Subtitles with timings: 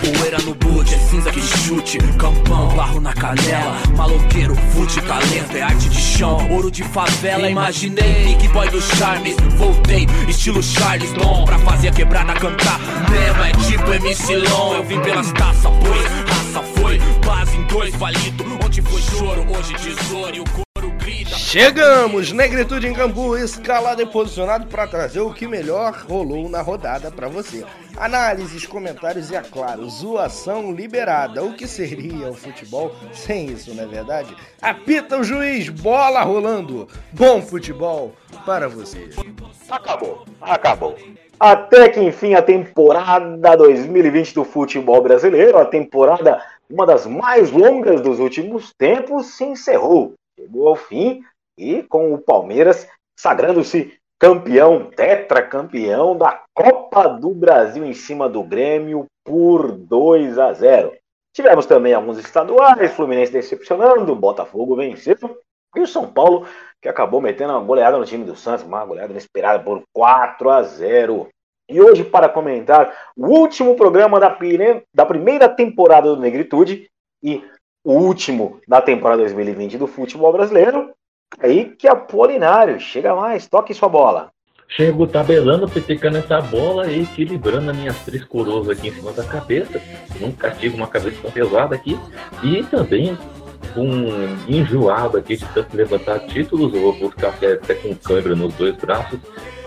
[0.00, 1.98] Poeira no boot, é cinza que chute.
[2.18, 3.76] Campão, barro na canela.
[3.96, 6.48] Maloqueiro, fute, talento, é arte de chão.
[6.50, 8.36] Ouro de favela, imaginei.
[8.36, 10.06] Big boy do Charmes, voltei.
[10.28, 12.80] Estilo Charles Bom, pra fazer a quebrada cantar.
[13.10, 14.74] Mesmo é tipo MC Long.
[14.74, 16.98] Eu vim pelas taças, pois raça foi.
[17.24, 20.36] Base em dois palito Onde foi choro, hoje tesouro.
[20.36, 20.67] E o
[21.50, 27.10] Chegamos, Negritude em Cambu, escalado e posicionado para trazer o que melhor rolou na rodada
[27.10, 27.64] para você.
[27.96, 31.42] Análises, comentários e, é claro, zoação liberada.
[31.42, 34.36] O que seria o futebol sem isso, não é verdade?
[34.60, 36.86] Apita o juiz, bola rolando.
[37.12, 38.12] Bom futebol
[38.44, 39.08] para você.
[39.70, 40.96] Acabou, acabou.
[41.40, 48.02] Até que enfim a temporada 2020 do futebol brasileiro, a temporada uma das mais longas
[48.02, 50.12] dos últimos tempos, se encerrou.
[50.38, 51.22] Chegou ao fim
[51.58, 59.06] e com o Palmeiras sagrando-se campeão, tetracampeão da Copa do Brasil em cima do Grêmio
[59.24, 60.92] por 2 a 0.
[61.34, 65.16] Tivemos também alguns estaduais, Fluminense decepcionando, Botafogo venceu
[65.76, 66.46] e o São Paulo
[66.80, 70.62] que acabou metendo uma goleada no time do Santos, uma goleada inesperada por 4 a
[70.62, 71.28] 0.
[71.68, 74.36] E hoje, para comentar o último programa da,
[74.94, 76.88] da primeira temporada do Negritude
[77.22, 77.44] e
[77.84, 80.92] o último da temporada 2020 do futebol brasileiro,
[81.40, 84.30] Aí que Apolinário, chega mais, toque sua bola.
[84.68, 89.24] Chego tabelando, petecando essa bola e equilibrando as minhas três coroas aqui em cima da
[89.24, 89.80] cabeça.
[90.20, 91.98] Não castigo uma cabeça tão pesada aqui.
[92.42, 93.16] E também
[93.76, 96.74] um enjoado aqui de tanto levantar títulos.
[96.74, 99.18] Eu vou ficar até com câimbra nos dois braços.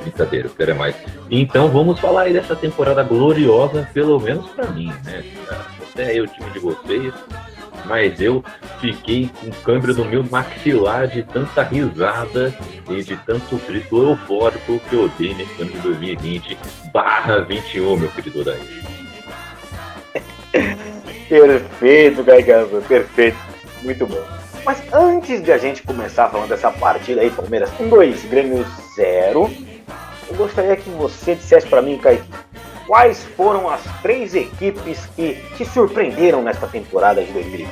[0.02, 0.96] Brincadeira, eu quero é mais.
[1.30, 5.24] Então vamos falar aí dessa temporada gloriosa, pelo menos para mim, né?
[5.92, 7.14] Até aí o time de vocês
[7.92, 8.42] mas eu
[8.80, 12.56] fiquei com câimbra no meu maxilar de tanta risada
[12.90, 16.58] e de tanto grito eufórico que eu dei nesse ano de 2020
[16.94, 18.62] barra 21, meu querido Daí.
[21.28, 23.38] perfeito, Gaigamba, perfeito.
[23.84, 24.24] Muito bom.
[24.64, 28.66] Mas antes de a gente começar falando dessa partida aí, Palmeiras 1, 2, Grêmio
[28.96, 29.52] 0,
[30.30, 32.24] eu gostaria que você dissesse para mim, Kaique,
[32.92, 37.70] quais foram as três equipes que te surpreenderam nesta temporada de 2020?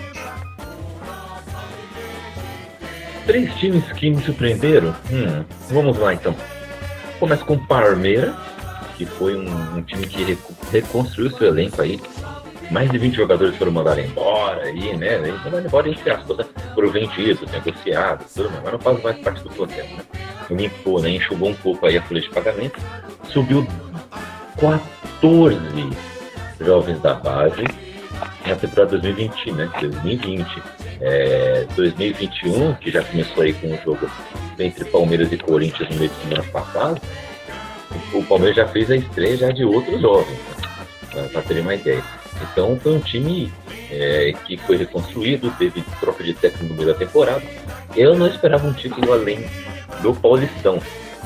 [3.26, 4.96] Três times que me surpreenderam?
[5.12, 6.34] Hum, vamos lá então.
[7.20, 8.34] Começa com o Palmeiras,
[8.96, 10.38] que foi um, um time que
[10.72, 12.00] reconstruiu seu elenco aí.
[12.72, 15.18] Mais de 20 jogadores foram mandados embora aí, né?
[15.44, 16.46] Mandaram embora entre aspas, né?
[16.74, 20.04] foram vendidos, negociados, tudo, mas não faz mais parte do processo, né?
[20.50, 21.10] Limpou, né?
[21.10, 22.80] Enxugou um pouco aí a folha de pagamento,
[23.26, 23.68] subiu
[24.58, 25.58] 14
[26.60, 27.64] jovens da base
[28.46, 29.70] na temporada 2020, né?
[29.80, 30.64] 2020.
[31.02, 34.10] É, 2021, que já começou aí com o jogo
[34.58, 37.02] entre Palmeiras e Corinthians no meio de semana passado,
[38.14, 40.40] o Palmeiras já fez a estreia já de outros jovens,
[41.14, 41.30] né?
[41.32, 42.04] para terem uma ideia.
[42.42, 43.52] Então foi um time
[43.90, 47.44] é, que foi reconstruído, teve troca de técnico no meio da temporada.
[47.96, 49.46] Eu não esperava um título além
[50.02, 50.80] do Paulistão,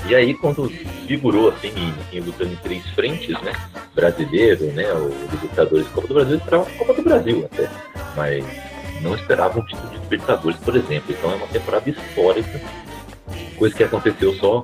[0.08, 0.70] e aí, quando
[1.08, 3.54] figurou assim, em, em, lutando em três frentes, né?
[3.96, 4.92] Brasileiro, né?
[4.94, 7.70] O Libertadores Copa do Brasil, esperava a Copa do Brasil até.
[8.16, 8.46] Mas
[9.02, 11.14] não esperava um título de Libertadores, por exemplo.
[11.18, 12.62] Então é uma temporada histórica,
[13.58, 14.64] coisa que aconteceu só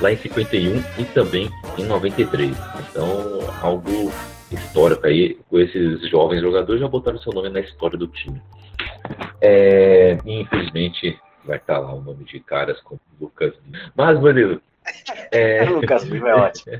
[0.00, 1.48] lá em 51 e também
[1.78, 2.56] em 93.
[2.90, 4.12] Então, algo
[4.50, 8.42] histórico aí, com esses jovens jogadores já botaram seu nome na história do time.
[9.40, 13.54] É, infelizmente, vai estar lá o nome de caras como Lucas.
[13.96, 14.60] Mas, Vanilo,
[15.30, 15.64] é...
[15.64, 16.72] Lucas Lima é ótimo.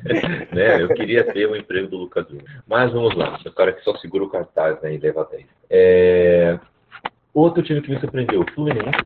[0.52, 0.80] né?
[0.82, 2.44] Eu queria ter o emprego do Lucas Lima.
[2.66, 5.46] Mas vamos lá, o cara que só segura o cartaz né, e leva 10.
[5.70, 6.58] É...
[7.34, 9.04] Outro time que me surpreendeu, o Fluminense,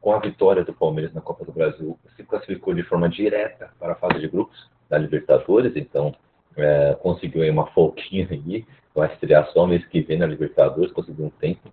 [0.00, 3.92] com a vitória do Palmeiras na Copa do Brasil, se classificou de forma direta para
[3.92, 6.14] a fase de grupos da Libertadores, então
[6.56, 11.26] é, conseguiu aí uma folquinha aí, vai estrear só mês que vem na Libertadores, conseguiu
[11.26, 11.70] um tempo.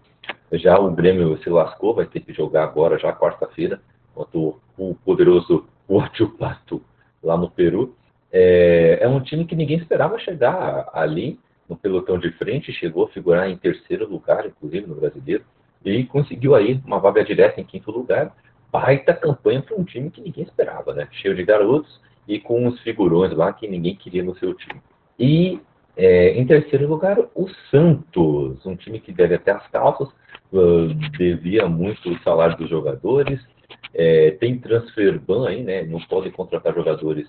[0.54, 3.82] Já o Grêmio se lascou, vai ter que jogar agora, já quarta-feira,
[4.26, 4.38] contra
[4.78, 6.82] o poderoso Huachupato,
[7.24, 7.96] lá no Peru.
[8.32, 13.10] É, é um time que ninguém esperava chegar ali no pelotão de frente, chegou a
[13.10, 15.44] figurar em terceiro lugar, inclusive no brasileiro,
[15.84, 18.36] e conseguiu aí uma vaga direta em quinto lugar.
[18.72, 21.08] Baita campanha para um time que ninguém esperava, né?
[21.12, 24.80] Cheio de garotos e com uns figurões lá que ninguém queria no seu time.
[25.18, 25.60] E
[25.98, 30.08] é, em terceiro lugar, o Santos, um time que deve até as calças,
[30.54, 33.40] uh, devia muito o salário dos jogadores,
[33.94, 35.84] é, tem transfer ban aí, né?
[35.84, 37.28] Não podem contratar jogadores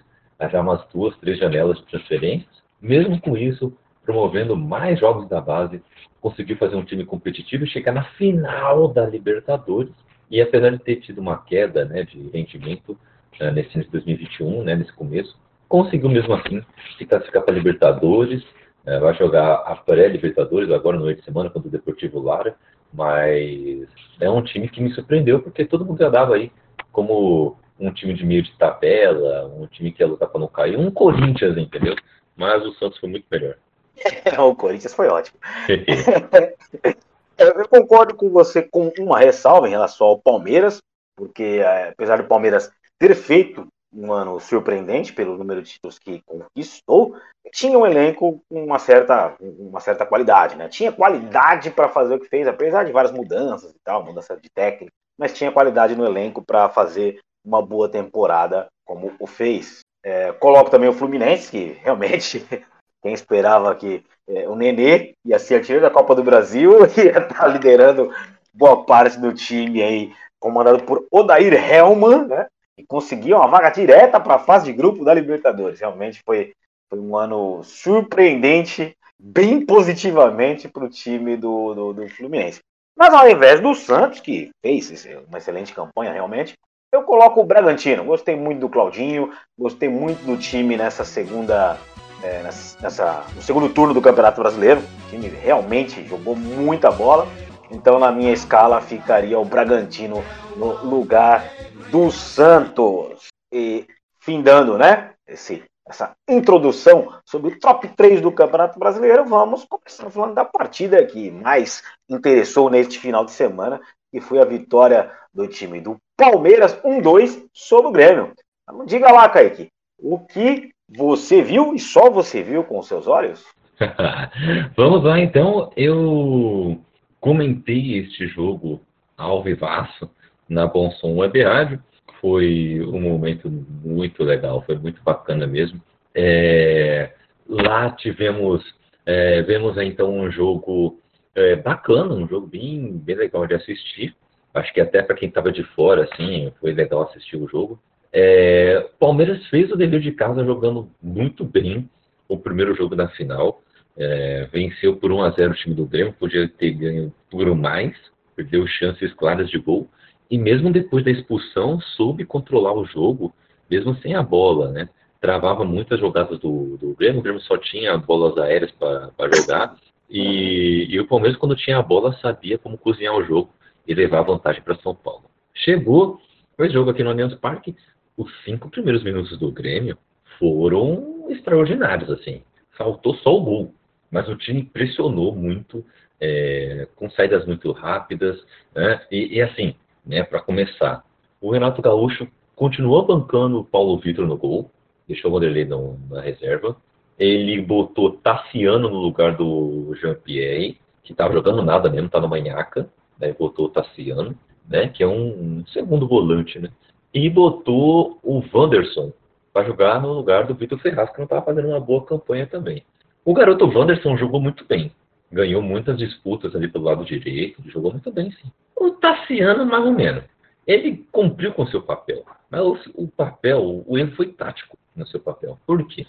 [0.48, 2.62] já umas duas, três janelas de transferências.
[2.80, 5.82] Mesmo com isso, promovendo mais jogos da base,
[6.20, 9.92] conseguiu fazer um time competitivo e chegar na final da Libertadores.
[10.30, 12.96] E apesar de ter tido uma queda né, de rendimento
[13.40, 15.36] uh, nesse ano de 2021, né, nesse começo,
[15.68, 16.62] conseguiu mesmo assim
[16.96, 18.42] se classificar para Libertadores,
[18.86, 22.56] É, vai jogar a pré-Libertadores agora no meio de semana contra o Deportivo Lara,
[22.92, 23.88] mas
[24.20, 26.52] é um time que me surpreendeu porque todo mundo já dava aí
[26.92, 30.78] como um time de meio de tabela, um time que ia lutar para não cair,
[30.78, 31.96] um Corinthians, entendeu?
[32.36, 33.56] Mas o Santos foi muito melhor.
[34.38, 35.38] o Corinthians foi ótimo.
[37.38, 40.82] Eu concordo com você com uma ressalva em relação ao Palmeiras,
[41.16, 46.22] porque é, apesar do Palmeiras ter feito um ano surpreendente pelo número de títulos que
[46.22, 47.16] conquistou,
[47.52, 50.68] tinha um elenco com uma certa, uma certa qualidade, né?
[50.68, 54.48] Tinha qualidade para fazer o que fez, apesar de várias mudanças e tal, mudança de
[54.50, 59.80] técnico, mas tinha qualidade no elenco para fazer uma boa temporada como o fez.
[60.02, 62.46] É, coloco também o Fluminense, que realmente
[63.02, 67.18] quem esperava que é, o Nenê ia ser artilheiro da Copa do Brasil e ia
[67.18, 68.12] estar tá liderando
[68.52, 72.46] boa parte do time aí, comandado por Odair Helman, né?
[72.80, 75.80] E conseguiu uma vaga direta para a fase de grupo da Libertadores.
[75.80, 76.54] Realmente foi,
[76.88, 82.60] foi um ano surpreendente, bem positivamente para o time do, do, do Fluminense.
[82.96, 86.54] Mas ao invés do Santos, que fez uma excelente campanha realmente,
[86.90, 88.02] eu coloco o Bragantino.
[88.02, 91.78] Gostei muito do Claudinho, gostei muito do time nessa segunda.
[92.22, 94.80] É, nessa, no segundo turno do Campeonato Brasileiro.
[94.80, 97.26] O time realmente jogou muita bola.
[97.70, 100.24] Então, na minha escala, ficaria o Bragantino
[100.56, 101.50] no lugar
[101.90, 103.28] do Santos.
[103.52, 103.86] E
[104.18, 105.12] findando, né?
[105.26, 111.04] Esse, essa introdução sobre o top 3 do Campeonato Brasileiro, vamos começar falando da partida
[111.04, 113.80] que mais interessou neste final de semana,
[114.10, 118.32] que foi a vitória do time do Palmeiras 1-2 sobre o Grêmio.
[118.62, 119.68] Então, diga lá, Kaique,
[119.98, 123.44] o que você viu e só você viu com seus olhos?
[124.76, 125.70] Vamos lá, então.
[125.76, 126.80] Eu
[127.20, 128.80] comentei este jogo
[129.16, 130.10] ao vivaço
[130.48, 131.82] na Bom Som Web Rádio.
[132.20, 133.48] Foi um momento
[133.84, 135.80] muito legal, foi muito bacana mesmo.
[136.14, 137.12] É,
[137.48, 138.62] lá tivemos,
[139.06, 140.98] é, vemos então um jogo
[141.34, 144.14] é, bacana, um jogo bem, bem legal de assistir.
[144.52, 147.78] Acho que até para quem estava de fora, assim, foi legal assistir o jogo.
[148.12, 151.88] É, Palmeiras fez o dever de casa jogando muito bem
[152.28, 153.62] o primeiro jogo da final.
[153.96, 157.94] É, venceu por 1 a 0 o time do Grêmio, podia ter ganho por mais,
[158.34, 159.88] perdeu chances claras de gol.
[160.30, 163.34] E mesmo depois da expulsão, soube controlar o jogo,
[163.70, 164.88] mesmo sem a bola, né?
[165.20, 169.76] Travava muitas jogadas do, do Grêmio, o Grêmio só tinha bolas aéreas para jogar.
[170.08, 173.50] E, e o Palmeiras, quando tinha a bola, sabia como cozinhar o jogo
[173.86, 175.24] e levar vantagem para São Paulo.
[175.54, 176.18] Chegou
[176.58, 177.74] o jogo aqui no Allianz Parque,
[178.16, 179.96] os cinco primeiros minutos do Grêmio
[180.38, 182.42] foram extraordinários, assim.
[182.76, 183.74] Faltou só o gol,
[184.10, 185.84] mas o time pressionou muito,
[186.20, 188.42] é, com saídas muito rápidas,
[188.74, 189.00] né?
[189.10, 189.74] E, e assim,
[190.04, 191.04] né, para começar,
[191.40, 194.70] o Renato Gaúcho continuou bancando o Paulo Vitor no gol,
[195.06, 196.76] deixou o Vanderlei na reserva,
[197.18, 202.88] ele botou Tassiano no lugar do Jean-Pierre, que estava jogando nada mesmo, tá no manhaca,
[203.18, 203.34] né?
[203.38, 204.34] Botou o Tassiano,
[204.68, 204.88] né?
[204.88, 206.70] Que é um segundo volante, né?
[207.12, 209.12] E botou o Wanderson
[209.52, 212.84] para jogar no lugar do Vitor Ferraz, que não estava fazendo uma boa campanha também.
[213.24, 214.92] O garoto Wanderson jogou muito bem.
[215.30, 218.50] Ganhou muitas disputas ali pelo lado direito, jogou muito bem, sim.
[218.74, 220.24] O Tassiano, mais ou menos.
[220.66, 222.24] Ele cumpriu com seu papel.
[222.50, 225.58] Mas o, o papel, o erro foi tático no seu papel.
[225.66, 226.06] Por quê?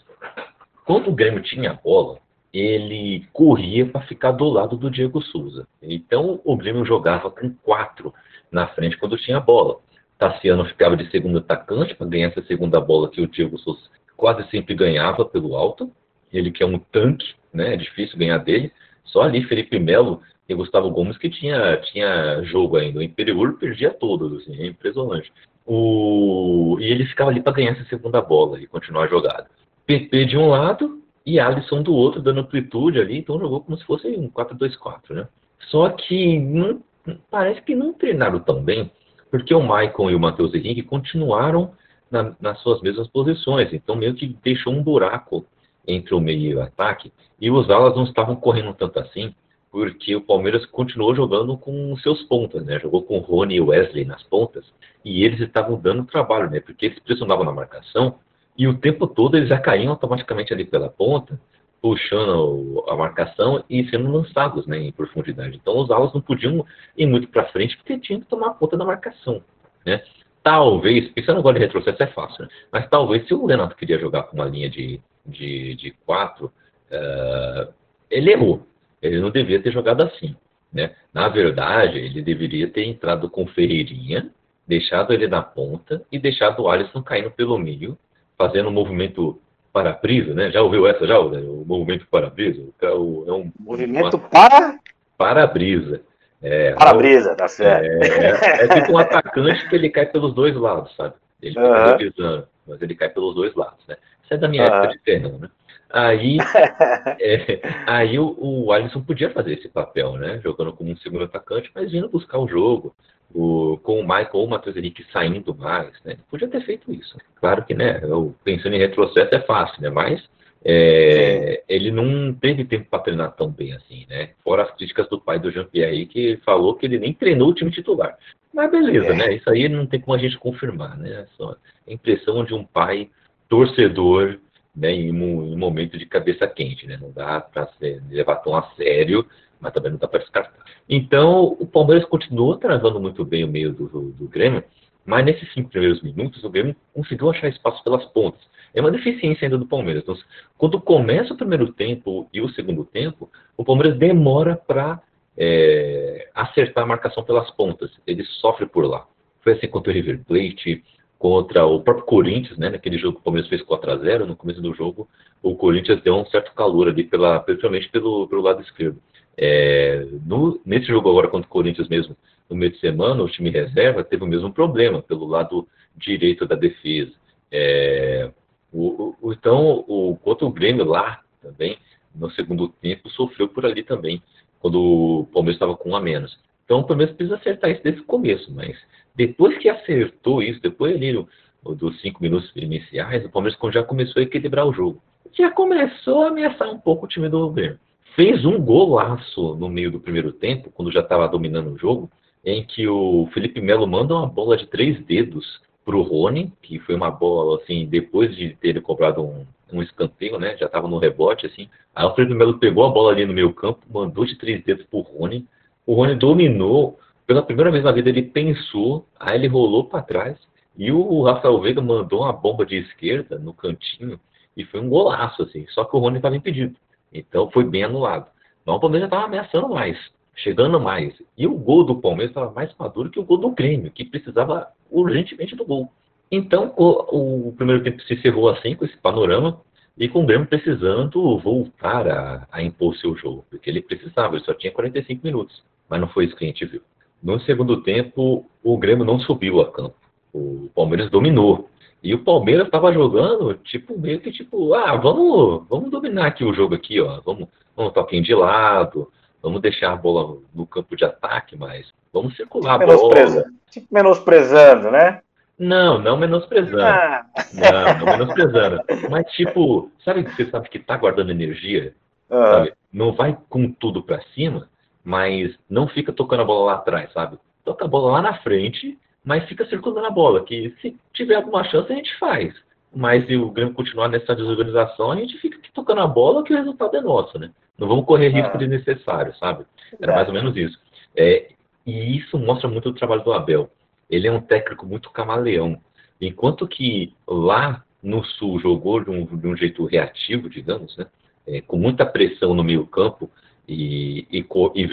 [0.86, 2.18] Quando o Grêmio tinha a bola,
[2.54, 5.68] ele corria para ficar do lado do Diego Souza.
[5.82, 8.14] Então o Grêmio jogava com quatro
[8.52, 9.80] na frente quando tinha a bola.
[10.18, 13.82] Tassiano ficava de segundo atacante para ganhar essa segunda bola que o Diego Souza
[14.18, 15.92] quase sempre ganhava pelo alto.
[16.32, 17.74] Ele que é um tanque, né?
[17.74, 18.72] É difícil ganhar dele.
[19.06, 23.00] Só ali Felipe Melo e Gustavo Gomes que tinha, tinha jogo ainda.
[23.00, 25.32] O Imperiur perdia todos, assim, é impressionante.
[25.66, 26.78] O...
[26.80, 29.48] E ele ficava ali para ganhar essa segunda bola e continuar a jogada.
[29.86, 33.86] PP de um lado e Alisson do outro, dando amplitude ali, então jogou como se
[33.86, 35.28] fosse um 4-2-4, né?
[35.70, 36.82] Só que não,
[37.30, 38.92] parece que não treinaram tão bem,
[39.30, 41.74] porque o Maicon e o Matheus Henrique continuaram
[42.10, 45.46] na, nas suas mesmas posições, então meio que deixou um buraco
[45.88, 49.34] entre o meio e o ataque, e os alas não estavam correndo tanto assim,
[49.72, 52.80] porque o Palmeiras continuou jogando com seus pontas, né?
[52.80, 54.66] Jogou com Rony e Wesley nas pontas,
[55.04, 56.60] e eles estavam dando trabalho, né?
[56.60, 58.16] Porque eles pressionavam na marcação,
[58.58, 61.40] e o tempo todo eles já caíam automaticamente ali pela ponta,
[61.82, 65.58] puxando a marcação e sendo lançados né, em profundidade.
[65.60, 66.64] Então os alas não podiam
[66.96, 69.42] ir muito para frente porque tinham que tomar conta da marcação.
[69.84, 70.04] Né?
[70.44, 72.50] Talvez, pensando agora em retrocesso é fácil, né?
[72.72, 76.52] mas talvez se o Renato queria jogar com uma linha de, de, de quatro,
[76.92, 77.74] uh,
[78.10, 78.66] ele errou.
[79.02, 80.36] Ele não devia ter jogado assim.
[80.72, 80.92] Né?
[81.14, 84.30] Na verdade, ele deveria ter entrado com Ferreirinha,
[84.68, 87.98] deixado ele na ponta e deixado o Alisson caindo pelo meio
[88.38, 89.40] fazendo um movimento
[89.72, 90.52] para-brisa, né?
[90.52, 92.64] Já ouviu essa já, o movimento para-brisa?
[92.82, 94.80] É um movimento para
[95.18, 96.02] para-brisa.
[96.42, 98.04] É, para-brisa, tá certo.
[98.04, 101.14] É, é, tipo um atacante que ele cai pelos dois lados, sabe?
[101.42, 102.44] Ele fica uhum.
[102.68, 103.96] mas ele cai pelos dois lados, né?
[104.32, 104.76] Isso é da minha uhum.
[104.76, 105.50] época de terreno, né?
[105.90, 106.38] Aí,
[107.20, 110.40] é, aí o, o Alisson podia fazer esse papel, né?
[110.42, 112.96] Jogando como um segundo atacante, mas vindo buscar o jogo,
[113.34, 116.14] o, com o Michael ou o Matheus Henrique saindo mais, né?
[116.14, 117.18] Ele podia ter feito isso.
[117.36, 118.00] Claro que, né?
[118.04, 119.90] Eu, pensando em retrocesso é fácil, né?
[119.90, 120.24] Mas
[120.64, 124.30] é, ele não teve tempo para treinar tão bem assim, né?
[124.46, 127.70] Fora as críticas do pai do Jean-Pierre, que falou que ele nem treinou o time
[127.70, 128.18] titular.
[128.54, 129.14] Mas beleza, é.
[129.14, 129.34] né?
[129.34, 131.26] Isso aí não tem como a gente confirmar, né?
[131.36, 133.10] Só a impressão de um pai
[133.52, 134.40] torcedor
[134.74, 136.98] né, em, um, em momento de cabeça quente, né?
[137.00, 137.70] Não dá para
[138.10, 139.26] levar tão a sério,
[139.60, 140.64] mas também não dá para descartar.
[140.88, 144.64] Então, o Palmeiras continuou travando muito bem o meio do, do, do Grêmio,
[145.06, 148.40] mas nesses cinco primeiros minutos o Grêmio conseguiu achar espaço pelas pontas.
[148.74, 150.04] É uma deficiência ainda do Palmeiras.
[150.04, 150.16] Então,
[150.58, 155.02] quando começa o primeiro tempo e o segundo tempo, o Palmeiras demora para
[155.38, 157.92] é, acertar a marcação pelas pontas.
[158.08, 159.06] Ele sofre por lá.
[159.42, 160.82] Foi assim contra o River Plate,
[161.22, 162.72] contra o próprio Corinthians, né?
[162.72, 165.08] Naquele jogo que o Palmeiras fez 4 a 0 no começo do jogo,
[165.44, 169.00] o Corinthians deu um certo calor ali, pela, principalmente pelo, pelo lado esquerdo.
[169.38, 172.18] É, no, nesse jogo agora contra o Corinthians mesmo,
[172.50, 176.56] no meio de semana, o time reserva teve o mesmo problema pelo lado direito da
[176.56, 177.12] defesa.
[177.52, 178.32] É,
[178.74, 181.78] o, o, então, o, contra o Grêmio lá também,
[182.16, 184.24] no segundo tempo, sofreu por ali também,
[184.60, 186.36] quando o Palmeiras estava com um a menos.
[186.72, 188.78] Então, o Palmeiras precisa acertar isso desde o começo, mas
[189.14, 191.28] depois que acertou isso, depois ali no,
[191.76, 195.02] dos cinco minutos iniciais, o Palmeiras já começou a equilibrar o jogo.
[195.34, 197.78] Já começou a ameaçar um pouco o time do governo.
[198.16, 202.10] Fez um golaço no meio do primeiro tempo, quando já estava dominando o jogo,
[202.46, 206.80] em que o Felipe Melo manda uma bola de três dedos para o Rony, que
[206.80, 210.56] foi uma bola assim, depois de ter cobrado um, um escanteio, né?
[210.56, 211.68] Já estava no rebote, assim.
[211.94, 214.86] Aí o Felipe Melo pegou a bola ali no meio campo, mandou de três dedos
[214.86, 215.46] para o Rony.
[215.86, 220.38] O Rony dominou, pela primeira vez na vida ele pensou, aí ele rolou para trás
[220.78, 224.20] e o Rafael Veiga mandou uma bomba de esquerda no cantinho
[224.56, 225.66] e foi um golaço assim.
[225.70, 226.76] Só que o Rony estava impedido,
[227.14, 228.28] então foi bem anulado.
[228.62, 229.98] Então o Palmeiras estava ameaçando mais,
[230.36, 231.14] chegando mais.
[231.38, 234.68] E o gol do Palmeiras estava mais maduro que o gol do Grêmio, que precisava
[234.90, 235.92] urgentemente do gol.
[236.32, 239.60] Então o, o primeiro tempo se encerrou assim com esse panorama
[239.98, 244.46] e com o Grêmio precisando voltar a, a impor seu jogo, porque ele precisava, ele
[244.46, 246.82] só tinha 45 minutos, mas não foi isso que a gente viu.
[247.22, 249.96] No segundo tempo, o Grêmio não subiu a campo.
[250.34, 251.70] O Palmeiras dominou.
[252.02, 256.54] E o Palmeiras estava jogando, tipo, meio que tipo, ah, vamos, vamos dominar aqui o
[256.54, 257.22] jogo aqui, ó.
[257.22, 262.36] Vamos, vamos toquinho de lado, vamos deixar a bola no campo de ataque, mas vamos
[262.36, 263.46] circular tipo a bola.
[263.70, 265.22] Tipo menosprezando, né?
[265.62, 266.82] Não, não menosprezando.
[266.82, 267.24] Ah.
[267.54, 268.82] Não, não menosprezando.
[269.12, 271.94] Mas tipo, sabe que você sabe que tá guardando energia?
[272.32, 272.72] Uhum.
[272.92, 274.68] Não vai com tudo para cima,
[275.04, 277.38] mas não fica tocando a bola lá atrás, sabe?
[277.64, 281.64] Toca a bola lá na frente, mas fica circulando a bola, que se tiver alguma
[281.66, 282.56] chance a gente faz.
[282.92, 286.54] Mas se o Grêmio continuar nessa desorganização, a gente fica aqui tocando a bola que
[286.54, 287.52] o resultado é nosso, né?
[287.78, 288.58] Não vamos correr risco ah.
[288.58, 289.64] desnecessário, sabe?
[290.02, 290.80] Era mais ou menos isso.
[291.16, 291.52] É,
[291.86, 293.70] e isso mostra muito o trabalho do Abel.
[294.12, 295.82] Ele é um técnico muito camaleão.
[296.20, 301.08] Enquanto que lá no Sul jogou de um, de um jeito reativo, digamos, né?
[301.48, 303.32] É, com muita pressão no meio campo,
[303.68, 304.86] e, e, e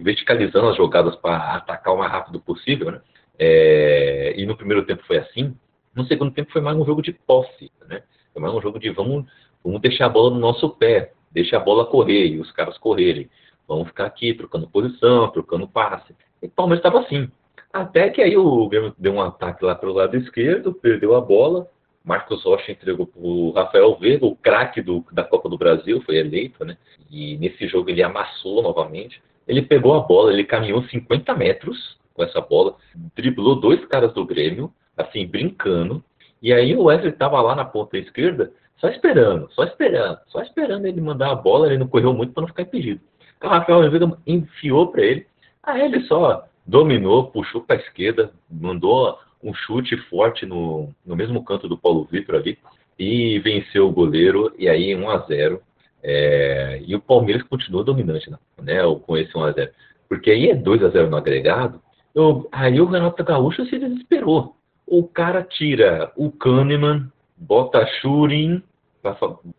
[0.00, 3.00] verticalizando as jogadas para atacar o mais rápido possível, né?
[3.38, 5.56] É, e no primeiro tempo foi assim.
[5.94, 8.02] No segundo tempo foi mais um jogo de posse, né?
[8.32, 9.26] Foi mais um jogo de vamos,
[9.62, 13.30] vamos deixar a bola no nosso pé, deixar a bola correr e os caras correrem.
[13.68, 16.14] Vamos ficar aqui trocando posição, trocando passe.
[16.42, 17.30] E o Palmeiras estava assim.
[17.74, 21.68] Até que aí o Grêmio deu um ataque lá pelo lado esquerdo, perdeu a bola,
[22.04, 26.64] Marcos Rocha entregou para o Rafael Veiga, o craque da Copa do Brasil, foi eleito,
[26.64, 26.76] né?
[27.10, 29.20] E nesse jogo ele amassou novamente.
[29.48, 32.76] Ele pegou a bola, ele caminhou 50 metros com essa bola,
[33.16, 36.00] driblou dois caras do Grêmio, assim, brincando.
[36.40, 40.86] E aí o Wesley estava lá na ponta esquerda, só esperando, só esperando, só esperando
[40.86, 43.00] ele mandar a bola, ele não correu muito para não ficar impedido.
[43.42, 45.26] O Rafael Veiga enfiou para ele,
[45.60, 51.44] aí ele só dominou, puxou para a esquerda, mandou um chute forte no, no mesmo
[51.44, 52.58] canto do Paulo Vitor ali
[52.98, 55.60] e venceu o goleiro, e aí 1 a 0
[56.02, 59.70] é, E o Palmeiras continua dominante né, com esse 1 a 0
[60.08, 61.80] Porque aí é 2 a 0 no agregado,
[62.14, 64.56] eu, aí o Renato Gaúcho se desesperou.
[64.86, 68.62] O cara tira o Kahneman, bota Schurin,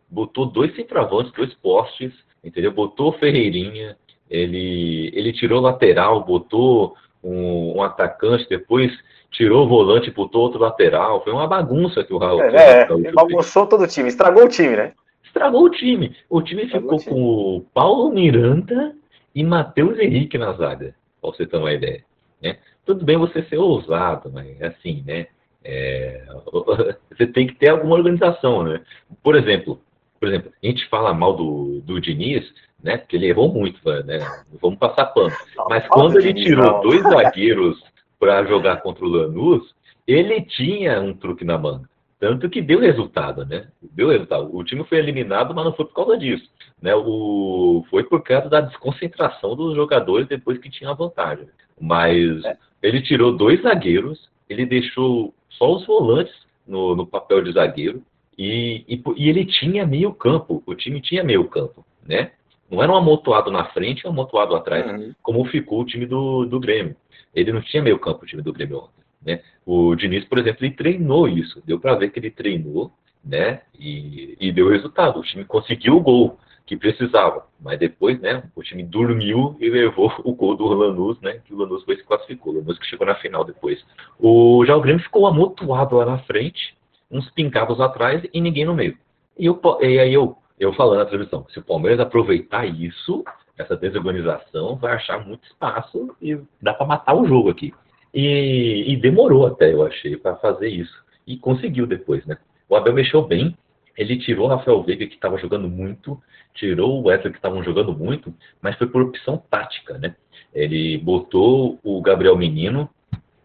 [0.09, 2.71] botou dois centroavantes, dois postes, entendeu?
[2.71, 3.97] Botou Ferreirinha,
[4.29, 8.91] ele, ele tirou lateral, botou um, um atacante, depois
[9.31, 11.23] tirou o volante e botou outro lateral.
[11.23, 12.41] Foi uma bagunça que o Raul.
[12.41, 14.93] É, é bagunçou todo o time, estragou o time, né?
[15.23, 16.15] Estragou o time.
[16.29, 17.25] O time estragou ficou o time.
[17.25, 18.95] com o Paulo Miranda
[19.33, 22.03] e Matheus Henrique na zaga, pra você ter uma ideia.
[22.41, 22.57] Né?
[22.85, 25.27] Tudo bem você ser ousado, mas assim, né?
[25.63, 26.23] É,
[27.11, 28.81] você tem que ter alguma organização, né?
[29.21, 29.81] Por exemplo,
[30.19, 32.97] por exemplo, a gente fala mal do, do Diniz, né?
[32.97, 34.19] Porque ele errou muito, né?
[34.61, 35.35] Vamos passar pano.
[35.69, 37.81] Mas quando ele tirou dois zagueiros
[38.19, 39.73] para jogar contra o Lanús,
[40.07, 41.89] ele tinha um truque na manga.
[42.19, 43.67] Tanto que deu resultado, né?
[43.81, 44.55] Deu resultado.
[44.55, 46.49] O time foi eliminado, mas não foi por causa disso.
[46.81, 46.95] Né?
[46.95, 47.85] O...
[47.89, 51.47] Foi por causa da desconcentração dos jogadores depois que tinha a vantagem.
[51.79, 52.57] Mas é.
[52.81, 56.33] ele tirou dois zagueiros, ele deixou só os volantes
[56.65, 58.01] no, no papel de zagueiro
[58.37, 60.61] e, e, e, ele tinha meio campo.
[60.65, 62.31] O time tinha meio campo, né?
[62.69, 65.13] Não era um amontoado na frente e um amontoado atrás, uhum.
[65.21, 66.95] como ficou o time do, do Grêmio.
[67.33, 69.05] Ele não tinha meio campo o time do Grêmio ontem.
[69.25, 69.41] Né?
[69.65, 71.61] O Diniz, por exemplo, ele treinou isso.
[71.65, 72.91] Deu para ver que ele treinou,
[73.23, 73.61] né?
[73.77, 75.19] E, e, deu resultado.
[75.19, 78.43] O time conseguiu o gol que precisava, mas depois, né?
[78.55, 81.41] O time dormiu e levou o gol do Lanús, né?
[81.45, 82.53] Que o Lanús foi se classificou.
[82.53, 83.83] O Lanús que chegou na final depois.
[84.19, 86.75] O já o Grêmio ficou amontoado lá na frente,
[87.09, 88.97] uns pincados atrás e ninguém no meio.
[89.37, 93.23] E, e aí eu, eu falando na transmissão, se o Palmeiras aproveitar isso,
[93.57, 97.73] essa desorganização, vai achar muito espaço e dá para matar o jogo aqui.
[98.13, 101.03] E, e demorou até, eu achei, para fazer isso.
[101.27, 102.37] E conseguiu depois, né?
[102.69, 103.55] O Abel mexeu bem,
[103.97, 106.21] ele tirou o Rafael Veiga, que estava jogando muito,
[106.53, 110.15] tirou o Wesley, que estavam jogando muito, mas foi por opção tática, né?
[110.53, 112.89] Ele botou o Gabriel Menino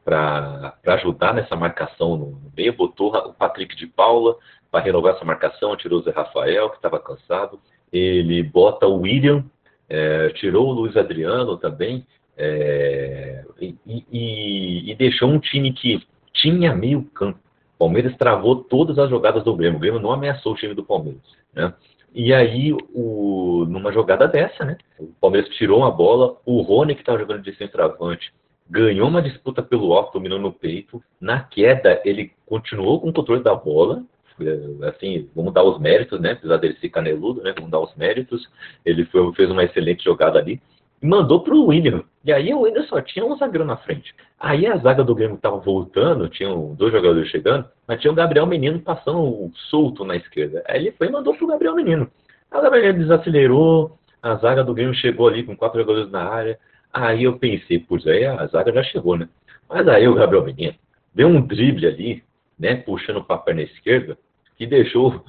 [0.04, 4.36] para ajudar nessa marcação no meio, botou o Patrick de Paula
[4.70, 7.60] para renovar essa marcação, tirou o Zé Rafael, que estava cansado,
[7.92, 9.44] ele bota o William,
[9.88, 16.02] é, tirou o Luiz Adriano também, é, e, e, e, deixou um time que
[16.32, 17.38] tinha meio campo.
[17.74, 19.76] O Palmeiras travou todas as jogadas do Grêmio.
[19.76, 21.20] O Grêmio não ameaçou o time do Palmeiras.
[21.52, 21.74] Né?
[22.14, 24.78] E aí, o, numa jogada dessa, né?
[24.98, 28.32] O Palmeiras tirou uma bola, o Rony, que estava jogando de centroavante,
[28.70, 31.02] ganhou uma disputa pelo alto, dominou no peito.
[31.20, 34.02] Na queda, ele continuou com o controle da bola.
[34.40, 36.32] É, assim, vamos dar os méritos, né?
[36.32, 37.52] Apesar dele ser caneludo, né?
[37.54, 38.48] Vamos dar os méritos.
[38.84, 40.60] Ele foi, fez uma excelente jogada ali
[41.02, 42.04] e mandou pro William.
[42.24, 44.14] E aí o William só tinha um zagueiro na frente.
[44.38, 48.46] Aí a zaga do Grêmio estava voltando, tinham dois jogadores chegando, mas tinha o Gabriel
[48.46, 50.62] Menino passando solto na esquerda.
[50.68, 52.10] Aí ele foi e mandou pro Gabriel Menino.
[52.50, 56.58] Aí o Gabriel desacelerou, a zaga do Grêmio chegou ali com quatro jogadores na área.
[56.92, 59.28] Aí eu pensei, putz, aí a zaga já chegou, né?
[59.68, 60.74] Mas aí o Gabriel Menino
[61.14, 62.24] deu um drible ali,
[62.58, 64.18] né, puxando para a perna esquerda,
[64.56, 65.24] que deixou,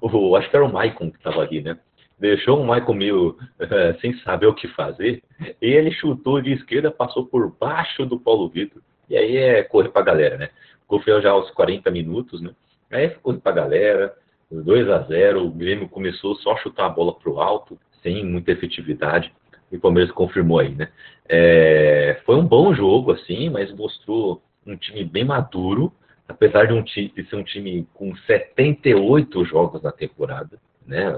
[0.00, 1.78] o, o, acho que era o Maicon que estava ali, né?
[2.22, 5.22] deixou o Michael meio é, sem saber o que fazer,
[5.60, 8.80] e ele chutou de esquerda, passou por baixo do Paulo Vitor.
[9.10, 10.50] E aí é correr pra galera, né?
[10.88, 12.52] Gol já aos 40 minutos, né?
[12.90, 14.14] Aí correr pra galera,
[14.50, 18.52] 2 a 0 o Grêmio começou só a chutar a bola pro alto, sem muita
[18.52, 19.32] efetividade,
[19.72, 20.88] e o Palmeiras confirmou aí, né?
[21.28, 25.92] É, foi um bom jogo, assim, mas mostrou um time bem maduro,
[26.28, 31.12] apesar de, um, de ser um time com 78 jogos na temporada, né?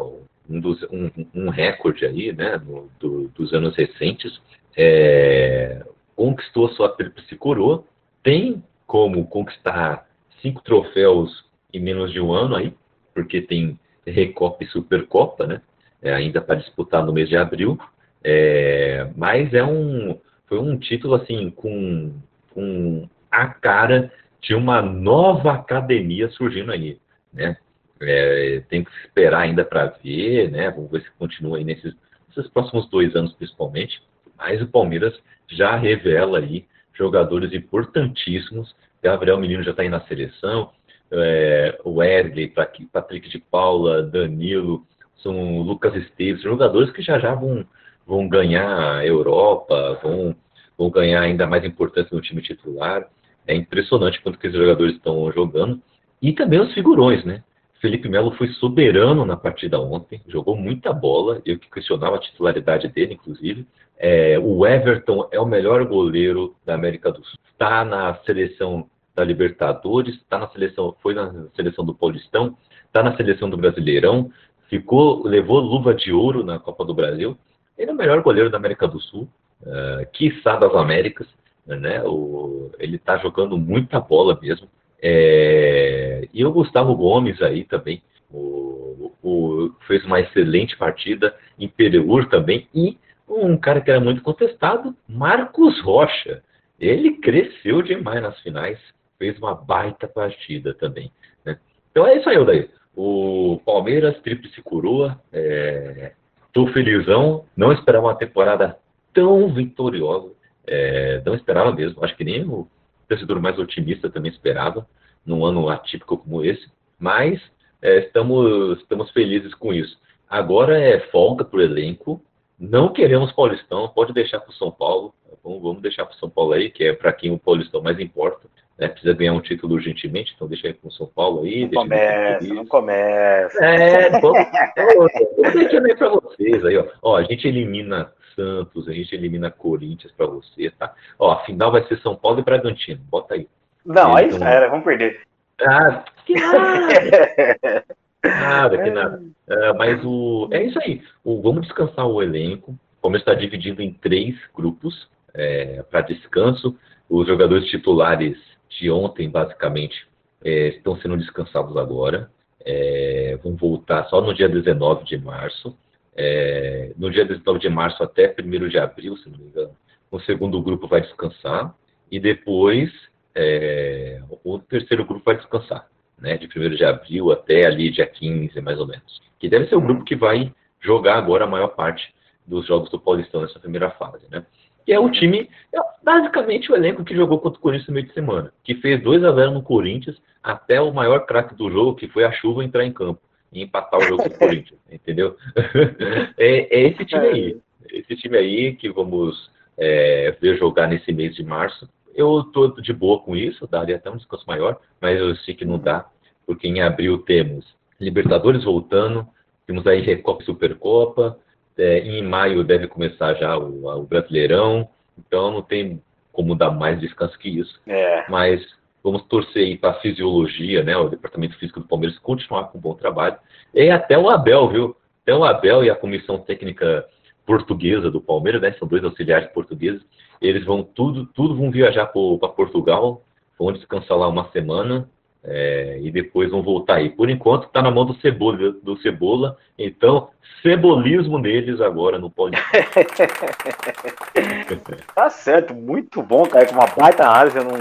[0.48, 4.40] um, dos, um, um recorde aí, né, no, do, dos anos recentes,
[4.76, 7.84] é, conquistou sua tríplice coroa,
[8.22, 10.06] tem como conquistar
[10.42, 12.74] cinco troféus em menos de um ano aí,
[13.14, 15.60] porque tem Recopa e Supercopa, né,
[16.02, 17.78] é, ainda para disputar no mês de abril,
[18.24, 22.14] é, mas é um, foi um título assim com,
[22.54, 24.10] com a cara
[24.40, 26.98] de uma nova academia surgindo aí,
[27.32, 27.56] né?
[28.00, 30.70] É, tem que esperar ainda para ver, né?
[30.70, 31.94] Vamos ver se continua aí nesses,
[32.28, 34.02] nesses próximos dois anos, principalmente.
[34.36, 35.14] Mas o Palmeiras
[35.48, 38.74] já revela aí jogadores importantíssimos.
[39.02, 40.70] Gabriel Menino já está aí na seleção.
[41.10, 42.52] É, Wesley,
[42.92, 44.84] Patrick de Paula, Danilo,
[45.22, 47.64] são Lucas Esteves, jogadores que já já vão,
[48.06, 50.34] vão ganhar a Europa, vão,
[50.76, 53.06] vão ganhar ainda mais importância no time titular.
[53.46, 55.80] É impressionante quanto que esses jogadores estão jogando.
[56.20, 57.42] E também os figurões, né?
[57.80, 62.88] Felipe Melo foi soberano na partida ontem, jogou muita bola, eu que questionava a titularidade
[62.88, 63.66] dele, inclusive.
[63.98, 67.38] É, o Everton é o melhor goleiro da América do Sul.
[67.52, 73.14] Está na seleção da Libertadores, está na seleção, foi na seleção do Paulistão, está na
[73.16, 74.30] seleção do Brasileirão,
[74.70, 77.36] ficou, levou luva de ouro na Copa do Brasil.
[77.76, 79.28] Ele é o melhor goleiro da América do Sul,
[79.62, 81.26] uh, quiçá das Américas.
[81.66, 82.02] Né?
[82.04, 84.68] O, ele está jogando muita bola mesmo.
[85.02, 92.66] É, e o Gustavo Gomes aí também o, o, fez uma excelente partida, Imperiur também,
[92.74, 96.42] e um cara que era muito contestado, Marcos Rocha.
[96.78, 98.78] Ele cresceu demais nas finais,
[99.18, 101.10] fez uma baita partida também.
[101.44, 101.58] Né?
[101.90, 102.70] Então é isso aí, daí.
[102.96, 106.12] O Palmeiras, tríplice coroa, é...
[106.54, 108.78] tô felizão, não esperava uma temporada
[109.12, 110.32] tão vitoriosa,
[110.66, 111.20] é...
[111.26, 112.66] não esperava mesmo, acho que nem o
[113.06, 114.86] torcedor mais otimista também esperava,
[115.26, 116.66] num ano atípico como esse,
[116.98, 117.40] mas
[117.82, 119.98] é, estamos, estamos felizes com isso.
[120.28, 122.22] Agora é folga para o elenco,
[122.58, 125.14] não queremos Paulistão, pode deixar para o São Paulo.
[125.42, 127.98] Vamos, vamos deixar para o São Paulo aí, que é para quem o Paulistão mais
[127.98, 128.48] importa.
[128.78, 128.88] Né?
[128.88, 131.62] Precisa ganhar um título urgentemente, então deixa aí com o São Paulo aí.
[131.62, 133.64] Não começa, não começa.
[133.64, 136.86] É, vou, vou deixar aí para vocês aí, ó.
[137.02, 137.16] ó.
[137.16, 140.92] A gente elimina Santos, a gente elimina Corinthians para você, tá?
[141.18, 143.48] Ó, a final vai ser São Paulo e Bragantino, bota aí.
[143.84, 144.46] Não, aí então...
[144.46, 145.20] era, vamos perder.
[145.62, 147.84] Ah, que nada!
[148.24, 149.22] Nada, que nada.
[149.46, 151.02] É, mas o, é isso aí.
[151.22, 152.74] O, vamos descansar o elenco.
[153.02, 156.74] Como está dividido em três grupos é, para descanso.
[157.06, 160.06] Os jogadores titulares de ontem, basicamente,
[160.42, 162.30] é, estão sendo descansados agora.
[162.64, 165.76] É, vão voltar só no dia 19 de março.
[166.16, 169.74] É, no dia 19 de março até 1 de abril, se não me engano,
[170.10, 171.74] o segundo grupo vai descansar.
[172.10, 172.90] E depois
[173.34, 178.60] é, o terceiro grupo vai descansar né, de 1 de abril até ali dia 15,
[178.60, 179.20] mais ou menos.
[179.38, 182.14] Que deve ser o grupo que vai jogar agora a maior parte
[182.46, 184.44] dos jogos do Paulistão nessa primeira fase, né?
[184.84, 188.06] Que é o time, é basicamente o elenco que jogou contra o Corinthians no meio
[188.06, 191.94] de semana, que fez 2 a 0 no Corinthians até o maior craque do jogo,
[191.94, 193.20] que foi a chuva entrar em campo
[193.52, 195.36] e empatar o jogo do Corinthians, entendeu?
[196.36, 197.56] é, é, esse time aí,
[197.90, 202.92] esse time aí que vamos é, ver jogar nesse mês de março eu estou de
[202.92, 206.06] boa com isso, daria até um descanso maior, mas eu sei que não dá,
[206.46, 209.26] porque em abril temos Libertadores voltando,
[209.66, 211.38] temos aí Recopa e Supercopa,
[211.78, 217.00] é, em maio deve começar já o, o, Brasileirão, então não tem como dar mais
[217.00, 217.80] descanso que isso.
[217.86, 218.24] É.
[218.28, 218.64] Mas
[219.02, 222.94] vamos torcer para a fisiologia, né, o Departamento Físico do Palmeiras continuar com um bom
[222.94, 223.36] trabalho.
[223.72, 224.96] E até o Abel, viu?
[225.22, 227.04] Até o Abel e a comissão técnica
[227.46, 230.02] portuguesa do Palmeiras, né, são dois auxiliares portugueses,
[230.40, 233.22] eles vão tudo, tudo vão viajar para Portugal,
[233.58, 235.08] vão descansar lá uma semana
[235.44, 237.10] é, e depois vão voltar aí.
[237.10, 240.30] Por enquanto está na mão do Cebola, do Cebola, então
[240.62, 242.56] cebolismo neles agora no pode.
[245.14, 247.76] tá certo, muito bom, cara, com uma baita análise, eu, não,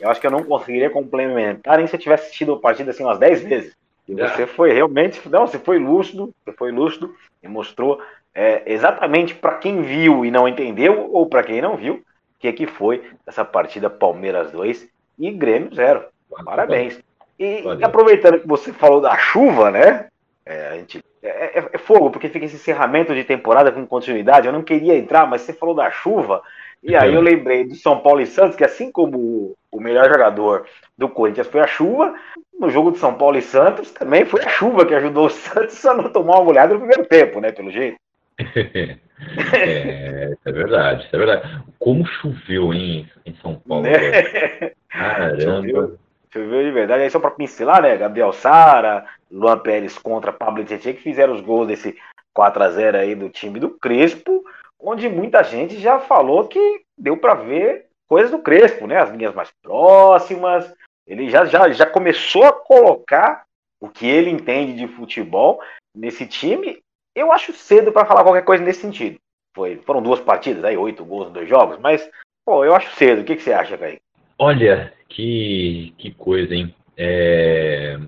[0.00, 3.04] eu acho que eu não conseguiria complementar nem se eu tivesse assistido a partida assim
[3.04, 3.76] umas 10 vezes.
[4.08, 8.00] E você foi realmente, não, você foi lúcido, você foi lúcido e mostrou
[8.34, 12.02] é, exatamente para quem viu e não entendeu, ou para quem não viu, o
[12.40, 16.04] que, que foi essa partida Palmeiras 2 e Grêmio 0.
[16.44, 16.98] Parabéns.
[17.38, 20.06] E, aproveitando que você falou da chuva, né?
[20.44, 24.46] É, a gente, é, é, é, fogo, porque fica esse encerramento de temporada com continuidade.
[24.46, 26.42] Eu não queria entrar, mas você falou da chuva.
[26.82, 30.66] E aí eu lembrei do São Paulo e Santos, que assim como o melhor jogador
[30.98, 32.14] do Corinthians foi a chuva,
[32.58, 35.84] no jogo de São Paulo e Santos também foi a chuva que ajudou o Santos
[35.86, 37.52] a não tomar uma goleada no primeiro tempo, né?
[37.52, 37.96] Pelo jeito.
[39.54, 41.64] é, é verdade, é verdade.
[41.78, 43.84] Como choveu em, em São Paulo.
[43.84, 44.72] Né?
[44.90, 45.40] Caramba.
[45.40, 45.98] Choveu,
[46.32, 47.02] choveu, de verdade.
[47.02, 47.96] Aí só para pincelar, né?
[47.96, 51.96] Gabriel Sara, Luan Pérez contra Pablo Tietchan, que fizeram os gols desse
[52.34, 54.44] 4 a 0 aí do time do Crespo,
[54.80, 58.98] onde muita gente já falou que deu para ver coisas do Crespo, né?
[58.98, 60.72] As linhas mais próximas.
[61.06, 63.44] Ele já, já, já começou a colocar
[63.80, 65.60] o que ele entende de futebol
[65.94, 66.82] nesse time
[67.14, 69.18] eu acho cedo para falar qualquer coisa nesse sentido.
[69.54, 72.08] Foi, foram duas partidas, aí oito gols em dois jogos, mas
[72.44, 73.20] pô, eu acho cedo.
[73.20, 74.02] O que, que você acha, Kaique?
[74.38, 76.74] Olha, que, que coisa, hein?
[76.96, 77.98] É...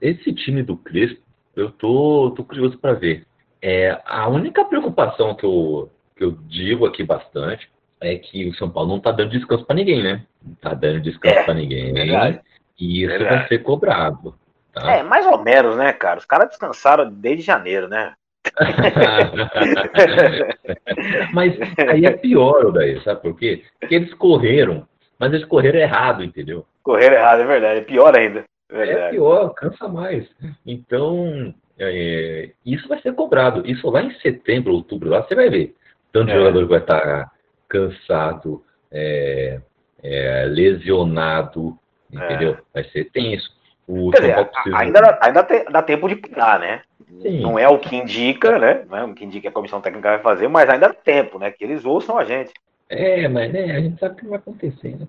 [0.00, 1.20] Esse time do Crespo,
[1.54, 3.26] eu tô, tô curioso para ver.
[3.60, 7.68] É, a única preocupação que eu, que eu digo aqui bastante
[8.00, 10.24] é que o São Paulo não tá dando descanso para ninguém, né?
[10.44, 11.92] Não tá dando descanso é, para ninguém.
[11.92, 12.40] Verdade.
[12.78, 13.36] E isso verdade.
[13.36, 14.34] vai ser cobrado.
[14.72, 14.92] Tá?
[14.92, 16.18] É, mais ou menos, né, cara?
[16.18, 18.12] Os caras descansaram desde janeiro, né?
[21.32, 21.54] mas
[21.88, 23.64] aí é pior, daí, sabe por quê?
[23.80, 24.86] Porque eles correram,
[25.18, 26.66] mas eles correram errado, entendeu?
[26.82, 27.80] Correram errado, é verdade.
[27.80, 28.44] É pior ainda.
[28.70, 30.28] É, é pior, cansa mais.
[30.66, 33.66] Então, é, isso vai ser cobrado.
[33.66, 35.74] Isso lá em setembro, outubro, lá você vai ver.
[36.12, 36.34] Tanto é.
[36.34, 37.30] jogador vai estar
[37.68, 39.60] cansado, é,
[40.02, 41.78] é, lesionado,
[42.10, 42.52] entendeu?
[42.52, 42.56] É.
[42.74, 43.54] Vai ser tenso.
[43.86, 44.78] O Quer dizer, precisa...
[44.78, 46.82] ainda, ainda tem, dá tempo de parar, né?
[47.22, 47.40] Sim.
[47.40, 48.84] Não é o que indica, né?
[48.88, 51.38] Não é o que indica que a comissão técnica vai fazer, mas ainda dá tempo,
[51.38, 51.52] né?
[51.52, 52.52] Que eles ouçam a gente.
[52.88, 55.06] É, mas né, a gente sabe o que vai acontecer, né?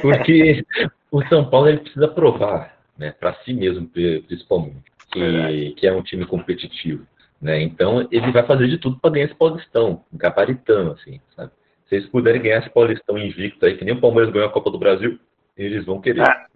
[0.00, 0.64] Porque
[1.10, 6.02] o São Paulo ele precisa provar, né, para si mesmo, principalmente, que, que é um
[6.02, 7.04] time competitivo.
[7.40, 7.62] Né?
[7.62, 11.52] Então ele vai fazer de tudo para ganhar esse Paulistão, gabaritando, assim, sabe?
[11.88, 14.70] Se eles puderem ganhar esse Paulistão invicto aí, que nem o Palmeiras ganhou a Copa
[14.70, 15.18] do Brasil,
[15.56, 16.22] eles vão querer.
[16.22, 16.46] Ah,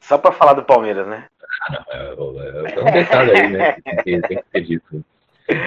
[0.00, 1.26] só para falar do Palmeiras, né?
[1.68, 3.72] Ah, não, é, é, é um detalhe aí, né?
[3.84, 5.04] Tem que, tem que ter dito.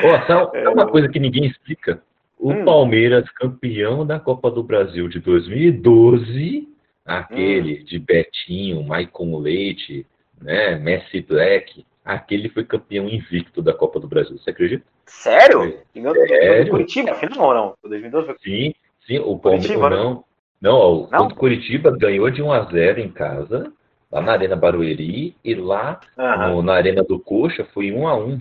[0.03, 2.01] Oh, sabe, uma coisa que ninguém explica?
[2.43, 2.65] O hum.
[2.65, 6.67] Palmeiras, campeão da Copa do Brasil de 2012,
[7.05, 7.85] aquele hum.
[7.85, 10.05] de Betinho, Maicon Leite,
[10.41, 14.37] né, Messi Black, aquele foi campeão invicto da Copa do Brasil.
[14.37, 14.83] Você acredita?
[15.05, 15.79] Sério?
[16.27, 16.69] Sério?
[16.69, 17.73] Curitiba, afinal ou não?
[17.81, 18.35] 2012 foi...
[18.43, 18.75] Sim,
[19.07, 19.19] sim.
[19.19, 19.89] O Palmeiras né?
[19.89, 20.25] não.
[20.61, 21.27] Não, não?
[21.27, 23.71] o Curitiba ganhou de 1 a 0 em casa,
[24.11, 28.37] lá na Arena Barueri, e lá no, na Arena do Coxa foi 1 a 1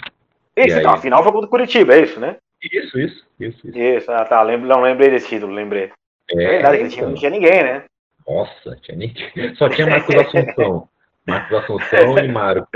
[0.57, 2.39] Isso, então, a final foi contra o Curitiba, é isso, né?
[2.63, 3.69] Isso, isso, isso.
[3.69, 4.43] Isso, isso ah, tá.
[4.43, 5.91] Lembro, não lembrei desse título, lembrei.
[6.31, 6.89] É, é verdade, então.
[6.89, 7.85] tinha, não tinha ninguém, né?
[8.27, 9.55] Nossa, tinha ninguém.
[9.57, 10.89] Só tinha Marcos Assunção.
[11.27, 12.69] Marcos Assunção e Marcos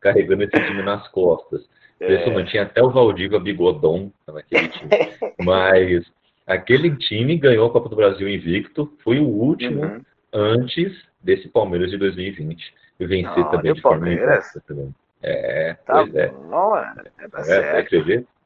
[0.00, 1.62] carregando esse time nas costas.
[2.00, 2.28] É.
[2.28, 4.90] não tinha até o Valdiva Bigodon naquele time.
[5.42, 6.04] Mas
[6.46, 10.02] aquele time ganhou a Copa do Brasil invicto, foi o último uhum.
[10.32, 10.92] antes
[11.22, 12.74] desse Palmeiras de 2020.
[13.00, 14.94] E vencer não, também de forma invicta também.
[15.22, 16.32] É, tá pois é.
[16.48, 16.94] Não, é,
[17.30, 17.96] tá é, certo.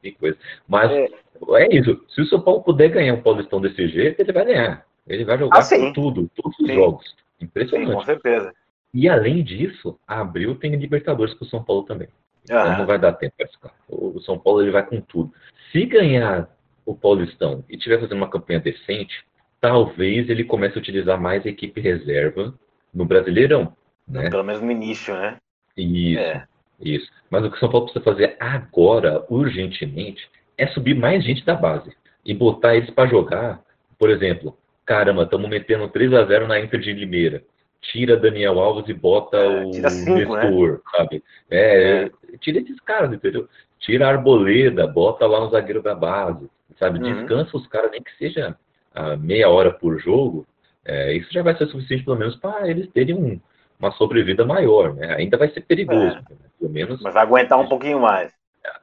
[0.01, 0.37] Que coisa.
[0.67, 1.09] Mas é.
[1.57, 1.75] é.
[1.75, 2.03] isso.
[2.09, 4.85] Se o São Paulo puder ganhar um Paulistão desse jeito, ele vai ganhar.
[5.07, 6.73] Ele vai jogar ah, tudo, todos os sim.
[6.73, 7.15] jogos.
[7.41, 7.89] Impressionante.
[7.89, 8.53] Sim, com certeza.
[8.93, 12.07] E além disso, abril tem Libertadores para o São Paulo também.
[12.43, 13.73] Então não vai dar tempo para ficar.
[13.87, 15.31] O São Paulo ele vai com tudo.
[15.71, 16.49] Se ganhar
[16.85, 19.23] o Paulistão e tiver fazendo uma campanha decente,
[19.61, 22.53] talvez ele comece a utilizar mais a equipe reserva
[22.93, 23.75] no Brasileirão.
[24.07, 24.29] Né?
[24.29, 25.37] Pelo menos no início, né?
[25.77, 26.19] Isso.
[26.19, 26.47] É.
[26.81, 27.09] Isso.
[27.29, 31.55] Mas o que o São Paulo precisa fazer agora, urgentemente, é subir mais gente da
[31.55, 31.91] base
[32.25, 33.61] e botar eles para jogar.
[33.97, 37.43] Por exemplo, caramba, estamos metendo 3 a 0 na Inter de Limeira.
[37.81, 40.79] Tira Daniel Alves e bota é, o cinco, Nestor, né?
[40.91, 41.23] sabe?
[41.49, 43.47] É, é, tira esses caras, entendeu?
[43.79, 46.99] Tira a Arboleda, bota lá um zagueiro da base, sabe?
[46.99, 47.13] Uhum.
[47.13, 48.57] Descansa os caras, nem que seja
[48.93, 50.45] a meia hora por jogo.
[50.83, 53.39] É, isso já vai ser suficiente, pelo menos, para eles terem um,
[53.79, 55.15] uma sobrevida maior, né?
[55.15, 56.21] Ainda vai ser perigoso, é.
[56.21, 56.37] né?
[56.59, 57.01] pelo menos.
[57.01, 58.31] Mas aguentar um pouquinho mais.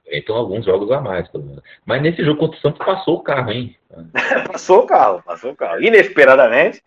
[0.09, 1.63] Então alguns jogos a mais, pelo menos.
[1.85, 3.77] Mas nesse jogo contra o Santos passou o carro, hein?
[4.51, 5.83] passou o carro, passou o carro.
[5.83, 6.83] Inesperadamente,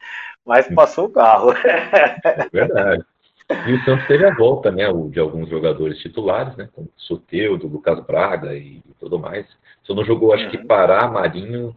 [0.46, 1.52] mas passou o carro.
[1.54, 3.04] é verdade.
[3.68, 8.00] E o Santos teve a volta, né, de alguns jogadores titulares, né, como Soteudo, Lucas
[8.06, 9.46] Braga e tudo mais.
[9.84, 10.52] Só não jogou, acho uhum.
[10.52, 11.76] que Pará, Marinho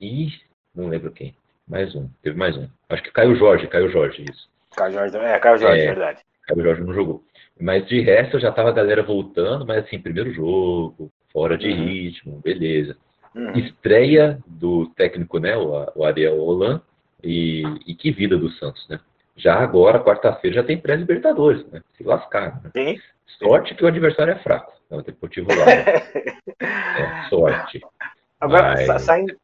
[0.00, 0.28] e
[0.74, 1.34] não lembro quem.
[1.66, 2.68] Mais um, teve mais um.
[2.88, 4.48] Acho que Caio Jorge, Caio Jorge, isso.
[4.76, 6.20] Caio Jorge, é, Caio Jorge, é, verdade.
[6.46, 7.24] Caio Jorge não jogou.
[7.58, 11.86] Mas de resto já tava a galera voltando, mas assim, primeiro jogo, fora de uhum.
[11.86, 12.96] ritmo, beleza.
[13.34, 13.52] Uhum.
[13.52, 16.80] Estreia do técnico, né, o, Ariel Holan,
[17.22, 19.00] e, e, que vida do Santos, né?
[19.34, 21.82] Já agora, quarta-feira, já tem pré-libertadores, né?
[21.96, 22.62] Se lascar.
[22.62, 22.70] Né?
[22.74, 23.00] Sim.
[23.38, 24.72] Sorte que o adversário é fraco.
[24.90, 25.66] É o Deportivo lá.
[25.66, 25.84] Né?
[26.60, 27.80] é, sorte.
[28.40, 29.36] Agora, Mas, saindo,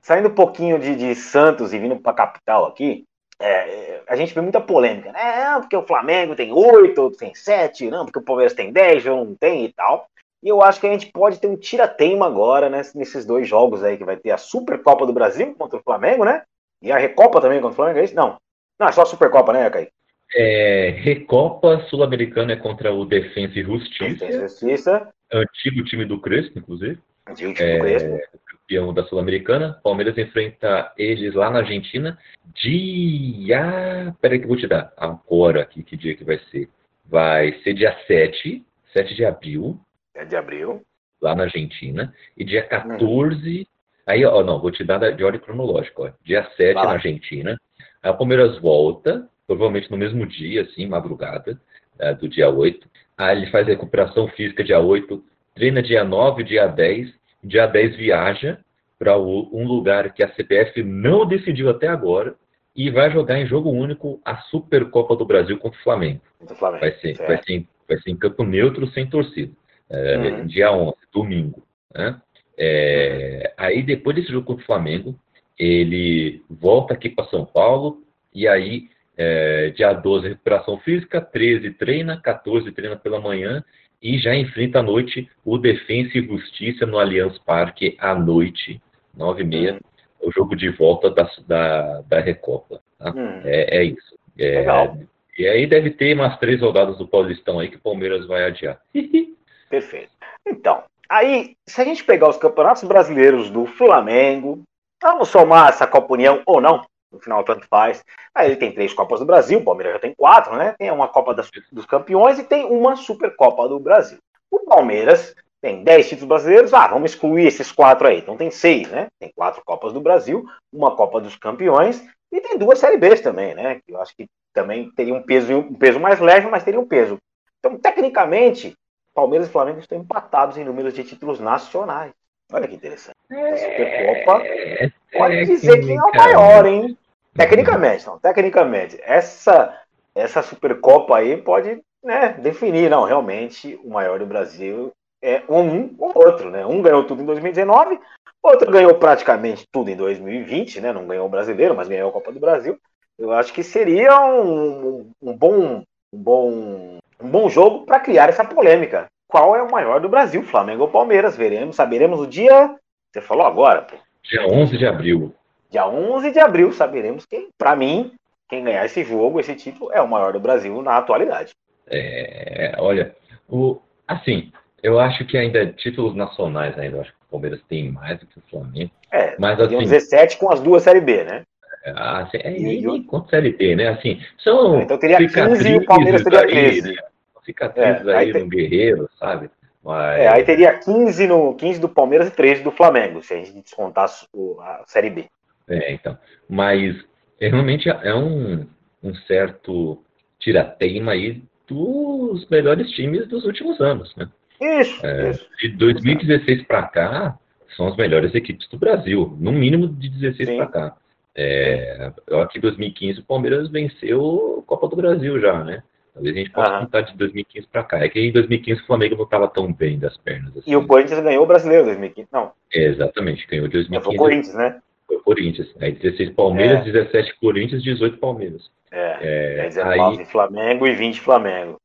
[0.00, 3.04] saindo um pouquinho de, de Santos e vindo para a capital aqui,
[3.40, 5.20] é, a gente vê muita polêmica, né?
[5.20, 9.16] Ah, porque o Flamengo tem oito, tem sete, não, porque o Palmeiras tem dez, eu
[9.16, 10.06] não tem e tal.
[10.42, 13.82] E eu acho que a gente pode ter um tira-teima agora, né, nesses dois jogos
[13.82, 16.42] aí, que vai ter a Supercopa do Brasil contra o Flamengo, né?
[16.80, 18.14] E a Recopa também contra o Flamengo, é isso?
[18.14, 18.36] Não.
[18.78, 19.88] Não, é só a Supercopa, né, Caí?
[20.34, 24.26] É, Recopa Sul-Americana é contra o Defensa e Justiça.
[24.26, 25.08] Defensa e Justiça.
[25.32, 26.98] Antigo time do Crespo, inclusive.
[27.26, 29.80] Antigo time é, do Crespo campeão da Sul-Americana.
[29.82, 32.18] Palmeiras enfrenta eles lá na Argentina.
[32.54, 34.14] Dia.
[34.20, 34.92] Peraí que eu vou te dar.
[34.96, 36.68] Agora, aqui, que dia que vai ser?
[37.06, 39.80] Vai ser dia 7, 7 de abril.
[40.12, 40.82] 7 de abril.
[41.20, 42.14] Lá na Argentina.
[42.36, 43.60] E dia 14.
[43.60, 43.64] Hum.
[44.06, 46.02] Aí, ó, não, vou te dar de ordem cronológica.
[46.02, 46.10] Ó.
[46.22, 47.58] Dia 7 na Argentina.
[48.02, 51.58] Aí o Palmeiras volta, provavelmente no mesmo dia, assim, madrugada,
[51.98, 52.86] é, do dia 8.
[53.16, 58.58] Aí ele faz recuperação física dia 8, treina dia 9, dia 10 dia 10 viaja
[58.98, 62.34] para um lugar que a CPF não decidiu até agora
[62.74, 66.20] e vai jogar em jogo único a Supercopa do Brasil contra o Flamengo.
[66.58, 69.52] Flamengo vai, ser, vai, ser, vai ser em campo neutro, sem torcida.
[69.90, 70.46] É, uhum.
[70.46, 71.62] Dia 11, domingo.
[71.94, 72.20] Né?
[72.56, 75.18] É, aí, depois desse jogo contra o Flamengo,
[75.58, 78.02] ele volta aqui para São Paulo
[78.34, 83.64] e aí, é, dia 12, recuperação física, 13 treina, 14 treina pela manhã
[84.02, 88.80] e já enfrenta à noite o Defensa e Justiça no Allianz Parque à noite,
[89.16, 90.28] nove e meia, hum.
[90.28, 92.80] o jogo de volta da, da, da Recopa.
[92.98, 93.10] Tá?
[93.10, 93.40] Hum.
[93.44, 94.18] É, é, isso.
[94.38, 94.98] É, Legal.
[95.38, 98.80] E aí deve ter umas três rodadas do Paulistão aí que o Palmeiras vai adiar.
[99.70, 100.10] Perfeito.
[100.46, 104.62] Então, aí, se a gente pegar os campeonatos brasileiros do Flamengo,
[105.00, 108.04] vamos somar essa Copa União ou não, no final tanto faz.
[108.34, 110.74] Aí ele tem três Copas do Brasil, o Palmeiras já tem quatro, né?
[110.78, 114.18] Tem uma Copa das, dos Campeões e tem uma Supercopa do Brasil.
[114.50, 118.18] O Palmeiras tem 10 títulos brasileiros, ah, vamos excluir esses quatro aí.
[118.18, 119.08] Então tem seis, né?
[119.18, 123.54] Tem quatro Copas do Brasil, uma Copa dos Campeões e tem duas Série Bs também,
[123.54, 123.80] né?
[123.88, 127.18] Eu acho que também teria um peso, um peso mais leve, mas teria um peso.
[127.58, 128.74] Então, tecnicamente,
[129.14, 132.12] Palmeiras e Flamengo estão empatados em números de títulos nacionais.
[132.52, 133.16] Olha que interessante.
[133.30, 136.96] A Supercopa é, pode é dizer quem é o maior, hein?
[137.34, 138.18] Tecnicamente, não.
[138.18, 139.78] Tecnicamente, essa,
[140.14, 146.12] essa Supercopa aí pode né, definir, não, realmente o maior do Brasil é um ou
[146.14, 146.64] outro, né?
[146.64, 148.00] Um ganhou tudo em 2019,
[148.42, 150.92] outro ganhou praticamente tudo em 2020, né?
[150.92, 152.78] Não ganhou o brasileiro, mas ganhou a Copa do Brasil.
[153.18, 155.82] Eu acho que seria um, um bom,
[156.12, 159.06] um bom, um bom jogo para criar essa polêmica.
[159.28, 160.42] Qual é o maior do Brasil?
[160.42, 161.36] Flamengo ou Palmeiras?
[161.36, 162.74] Veremos, saberemos o dia.
[163.12, 163.96] Você falou agora, pô.
[164.24, 165.34] Dia 11 de abril.
[165.70, 168.12] Dia 11 de abril saberemos quem, para mim,
[168.48, 171.52] quem ganhar esse jogo, esse título, é o maior do Brasil na atualidade.
[171.86, 173.14] É, olha,
[173.46, 174.50] o, assim,
[174.82, 178.26] eu acho que ainda títulos nacionais ainda, eu acho que o Palmeiras tem mais do
[178.26, 178.90] que o Flamengo.
[179.12, 181.42] É, mas assim, 17 com as duas Série B, né?
[181.84, 183.88] É, assim, é, e, e quanto Série B, né?
[183.88, 186.88] Assim, são então teria 15 e o Palmeiras teria 13.
[186.88, 187.02] Aí, né?
[187.48, 189.50] Cicatrizes é, aí, aí no Guerreiro, sabe?
[189.82, 190.18] Mas...
[190.18, 193.52] É, aí teria 15, no, 15 do Palmeiras e 13 do Flamengo, se a gente
[193.52, 194.26] descontasse
[194.60, 195.24] a Série B.
[195.66, 196.18] É, então.
[196.48, 196.94] Mas
[197.40, 198.66] é, realmente é um,
[199.02, 200.02] um certo
[200.38, 204.28] tirateima aí dos melhores times dos últimos anos, né?
[204.60, 205.46] Isso, é, isso.
[205.58, 207.38] De 2016 para cá,
[207.76, 210.96] são as melhores equipes do Brasil, no mínimo de 16 para cá.
[211.34, 215.82] É, eu acho que em 2015 o Palmeiras venceu a Copa do Brasil já, né?
[216.14, 216.80] Talvez a gente possa uhum.
[216.80, 217.98] contar de 2015 para cá.
[218.04, 220.56] É que em 2015 o Flamengo não estava tão bem das pernas.
[220.56, 220.70] Assim.
[220.70, 222.52] E o Corinthians ganhou o brasileiro em 2015, não?
[222.72, 224.04] exatamente, ganhou 2015.
[224.04, 224.80] Foi o Corinthians, né?
[225.06, 225.74] Foi o Corinthians.
[225.80, 226.92] Aí 16 Palmeiras, é.
[226.92, 228.70] 17 Corinthians, 18 Palmeiras.
[228.90, 230.24] É, é 19 aí...
[230.26, 231.80] Flamengo e 20 Flamengo.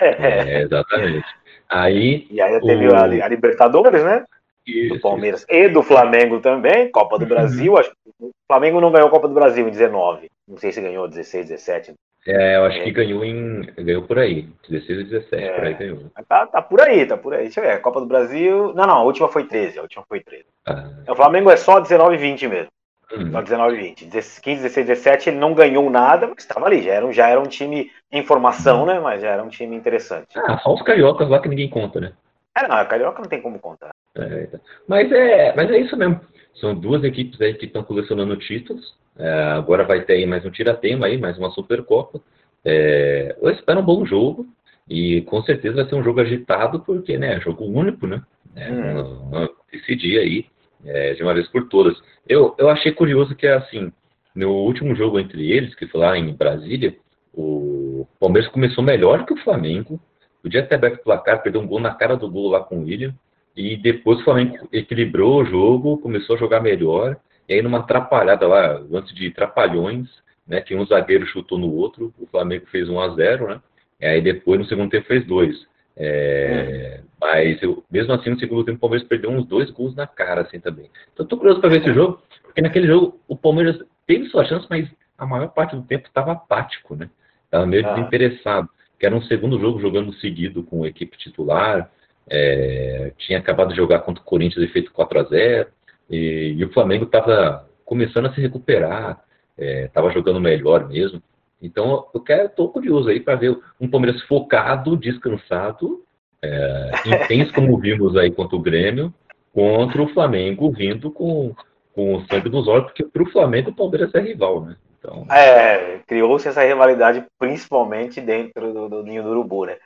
[0.00, 1.26] É, exatamente.
[1.68, 2.94] Aí, e aí teve o...
[2.94, 4.24] a, a, Libertadores, né?
[4.66, 5.52] Isso, do Palmeiras isso.
[5.52, 7.28] e do Flamengo também, Copa do uhum.
[7.28, 7.76] Brasil.
[7.76, 10.30] Acho que o Flamengo não ganhou a Copa do Brasil em 19.
[10.48, 11.94] Não sei se ganhou 16, 17.
[12.26, 12.82] É, eu acho é.
[12.82, 13.62] que ganhou em.
[13.78, 14.48] Ganhou por aí.
[14.68, 15.52] 16 ou 17, é.
[15.52, 15.98] por aí ganhou.
[16.28, 17.44] Tá, tá, por aí, tá por aí.
[17.44, 17.80] Deixa eu ver.
[17.80, 18.72] Copa do Brasil.
[18.74, 19.78] Não, não, a última foi 13.
[19.78, 20.44] A última foi 13.
[20.66, 20.88] Ah.
[21.08, 22.70] O Flamengo é só 19 e 20 mesmo.
[23.16, 23.30] Hum.
[23.30, 24.06] Só 19 e 20.
[24.06, 26.82] 15, 16, 17 ele não ganhou nada, mas estava ali.
[26.82, 28.98] Já era, um, já era um time em formação, né?
[28.98, 30.36] Mas já era um time interessante.
[30.36, 32.12] Ah, só os cariocas lá que ninguém conta, né?
[32.56, 33.90] É, não, a carioca não tem como contar.
[34.16, 34.60] É, então.
[34.88, 36.20] mas, é, mas é isso mesmo.
[36.60, 38.94] São duas equipes aí que estão colecionando títulos.
[39.18, 42.20] É, agora vai ter aí mais um tiratema aí, mais uma Supercopa.
[42.64, 44.46] É, eu espero um bom jogo
[44.88, 48.22] e com certeza vai ser um jogo agitado porque, né, é jogo único, né?
[48.54, 49.48] É, hum.
[49.70, 50.46] decidir aí
[50.84, 51.96] é, de uma vez por todas.
[52.28, 53.92] Eu, eu achei curioso que, assim,
[54.34, 56.96] no último jogo entre eles, que foi lá em Brasília,
[57.34, 60.00] o Palmeiras começou melhor que o Flamengo.
[60.42, 62.84] Podia ter aberto o placar, perdeu um gol na cara do gol lá com o
[62.84, 63.14] William.
[63.56, 67.16] E depois o Flamengo equilibrou o jogo, começou a jogar melhor.
[67.48, 70.08] E aí, numa atrapalhada lá, antes de trapalhões,
[70.46, 73.60] né, que um zagueiro chutou no outro, o Flamengo fez 1 a 0 né?
[74.00, 75.66] E aí depois, no segundo tempo, fez dois.
[75.96, 80.06] É, mas eu, mesmo assim, no segundo tempo, o Palmeiras perdeu uns dois gols na
[80.06, 80.90] cara, assim também.
[81.12, 84.66] Então, tô curioso para ver esse jogo, porque naquele jogo o Palmeiras teve sua chance,
[84.68, 87.08] mas a maior parte do tempo estava apático, né?
[87.44, 87.94] Estava meio ah.
[87.94, 88.68] desinteressado.
[88.98, 91.90] Que era um segundo jogo jogando seguido com a equipe titular.
[92.28, 95.68] É, tinha acabado de jogar contra o Corinthians e feito 4 a 0
[96.10, 99.22] e, e o Flamengo estava começando a se recuperar,
[99.56, 101.22] estava é, jogando melhor mesmo.
[101.62, 106.02] Então, eu quero, estou curioso aí para ver um Palmeiras focado, descansado,
[106.42, 109.12] é, intenso como vimos aí contra o Grêmio,
[109.52, 111.54] contra o Flamengo vindo com,
[111.94, 114.76] com o sangue dos olhos, porque para o Flamengo o Palmeiras é rival, né?
[114.98, 115.24] Então...
[115.30, 119.76] É, criou-se essa rivalidade principalmente dentro do, do ninho do urubu, né?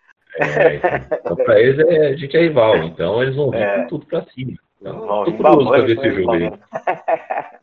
[0.40, 3.82] É, então, para eles é, a gente é rival, então eles vão vir é.
[3.82, 4.52] com tudo para cima.
[4.80, 6.50] Então, curioso para ver esse jogo aí.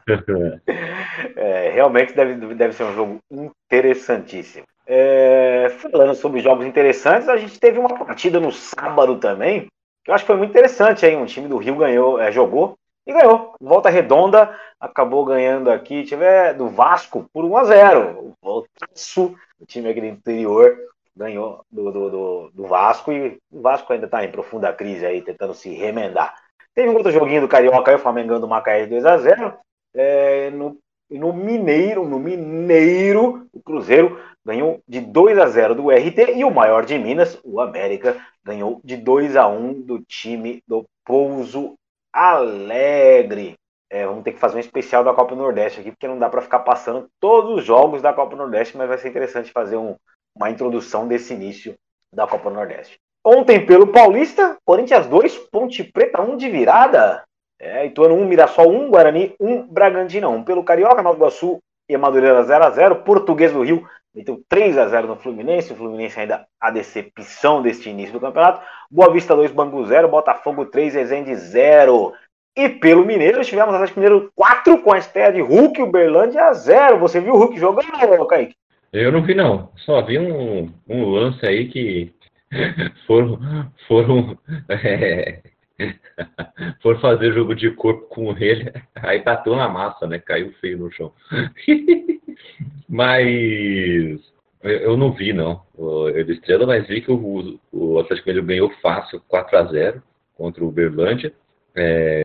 [1.35, 4.65] é, realmente deve, deve ser um jogo interessantíssimo.
[4.85, 9.67] É, falando sobre jogos interessantes, a gente teve uma partida no sábado também,
[10.03, 11.15] que eu acho que foi muito interessante aí.
[11.15, 13.53] Um time do Rio ganhou, é, jogou e ganhou.
[13.59, 19.65] Volta redonda, acabou ganhando aqui, tiver do Vasco por 1 a 0 O Voltaço, o
[19.65, 20.77] time aqui do interior,
[21.17, 25.21] ganhou do, do, do, do Vasco e o Vasco ainda está em profunda crise aí,
[25.21, 26.35] tentando se remendar.
[26.73, 29.57] Teve um outro joguinho do Carioca aí, o Flamengo ganhando o Macaé 2 a 0
[29.95, 30.77] é, no,
[31.09, 36.51] no Mineiro, no Mineiro, o Cruzeiro ganhou de 2 a 0 do RT e o
[36.51, 41.73] maior de Minas, o América, ganhou de 2 a 1 do time do Pouso
[42.13, 43.55] Alegre.
[43.89, 46.41] É, vamos ter que fazer um especial da Copa Nordeste aqui, porque não dá para
[46.41, 49.95] ficar passando todos os jogos da Copa Nordeste, mas vai ser interessante fazer um,
[50.37, 51.73] uma introdução desse início
[52.13, 52.97] da Copa Nordeste.
[53.25, 57.23] Ontem, pelo Paulista, Corinthians 2, Ponte Preta 1 de virada.
[57.59, 60.43] É, Ituano 1, Mirassol 1, Guarani 1, Bragantino 1.
[60.43, 61.59] Pelo Carioca, Nova Iguaçu
[61.89, 63.03] e Madureira 0x0.
[63.03, 63.85] Português do Rio
[64.15, 65.73] meteu 3x0 no Fluminense.
[65.73, 68.61] O Fluminense ainda a decepção deste início do campeonato.
[68.89, 70.07] Boa Vista 2, Bangu 0.
[70.07, 72.13] Botafogo 3, Resende 0.
[72.55, 76.53] E pelo Mineiro, tivemos Atlético Mineiro 4 com a estreia de Hulk e o Berlândia
[76.53, 76.97] 0.
[76.99, 78.55] Você viu o Hulk jogando, Kaique?
[78.91, 79.71] Eu não vi, não.
[79.77, 82.13] Só vi um, um lance aí que
[83.05, 83.39] foram,
[83.87, 84.37] foram,
[84.69, 85.41] é,
[86.81, 90.19] foram fazer jogo de corpo com ele, aí bateu na massa, né?
[90.19, 91.13] Caiu feio no chão.
[92.87, 94.19] mas
[94.63, 95.61] eu não vi, não.
[95.77, 100.03] Eu estrela, mas vi que o, o Atlético Mineiro ganhou fácil 4 a 0
[100.35, 101.33] contra o Berlândia.
[101.75, 102.21] É,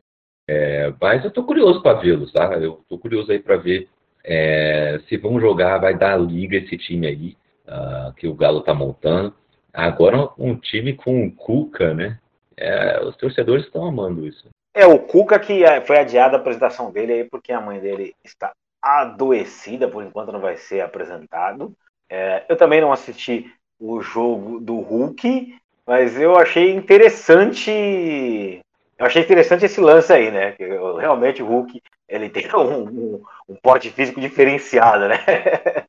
[0.47, 2.53] é, mas eu tô curioso para vê-los, tá?
[2.55, 3.87] Eu tô curioso aí para ver
[4.23, 8.73] é, se vão jogar, vai dar liga esse time aí uh, que o Galo tá
[8.73, 9.33] montando.
[9.73, 12.19] Agora um time com o Cuca, né?
[12.55, 14.47] É, os torcedores estão amando isso.
[14.73, 18.13] É, o Cuca que é, foi adiada a apresentação dele aí porque a mãe dele
[18.23, 18.51] está
[18.81, 21.73] adoecida, por enquanto não vai ser apresentado.
[22.09, 25.55] É, eu também não assisti o jogo do Hulk,
[25.85, 28.61] mas eu achei interessante.
[28.97, 30.51] Eu achei interessante esse lance aí, né?
[30.51, 35.17] Que realmente o Hulk ele tem um, um, porte físico diferenciado, né?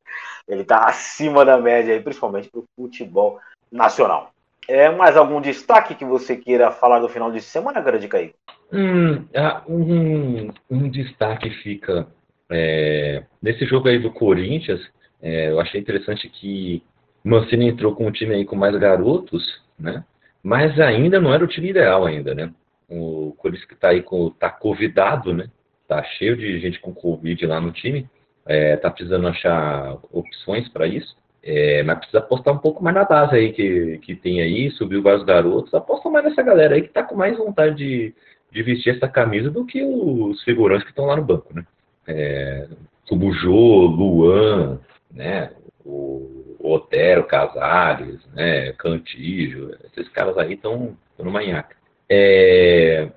[0.48, 3.38] ele está acima da média aí, principalmente para o futebol
[3.70, 4.32] nacional.
[4.68, 8.34] É mais algum destaque que você queira falar do final de semana, Grande Caí?
[8.72, 12.06] Hum, ah, um, um, destaque fica
[12.50, 14.80] é, nesse jogo aí do Corinthians.
[15.20, 16.82] É, eu achei interessante que
[17.22, 20.04] Mancini entrou com um time aí com mais garotos, né?
[20.42, 22.52] Mas ainda não era o time ideal ainda, né?
[22.88, 25.48] O Corinthians que está aí com tá convidado, né?
[25.86, 28.08] Tá cheio de gente com Covid lá no time.
[28.46, 31.16] É, tá precisando achar opções para isso.
[31.42, 35.02] É, mas precisa apostar um pouco mais na base aí que, que tem aí, subiu
[35.02, 35.74] vários garotos.
[35.74, 38.14] Aposta mais nessa galera aí que tá com mais vontade de,
[38.50, 41.66] de vestir essa camisa do que os figurantes que estão lá no banco, né?
[42.06, 42.66] É,
[43.04, 44.80] Subujô, Luan,
[45.10, 45.50] né?
[45.84, 48.72] O, Otero, Casares, né?
[48.72, 51.76] Cantígio, esses caras aí estão no manhaca.
[52.08, 53.10] É,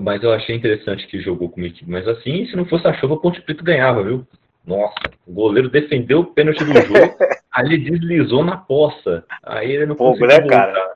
[0.00, 2.92] mas eu achei interessante que jogou com uma equipe mas assim, se não fosse a
[2.94, 4.26] chuva, o Ponte Preta ganhava, viu?
[4.66, 4.94] Nossa,
[5.26, 7.16] o goleiro defendeu o pênalti do jogo,
[7.58, 9.24] ele deslizou na poça.
[9.42, 10.94] Aí ele não Pouco, conseguiu né, cara?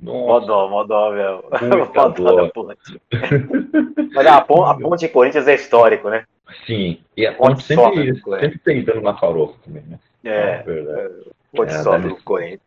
[0.00, 1.44] Modó, modó, meu.
[1.94, 3.00] Modó da ponte.
[4.14, 6.24] Mas a, ponte, a ponte Corinthians é histórico, né?
[6.66, 9.98] Sim, e a ponte, ponte sempre, sempre tentando na farofa também, né?
[10.24, 11.14] É, é verdade.
[11.54, 12.60] Ponte é, o Corinthians.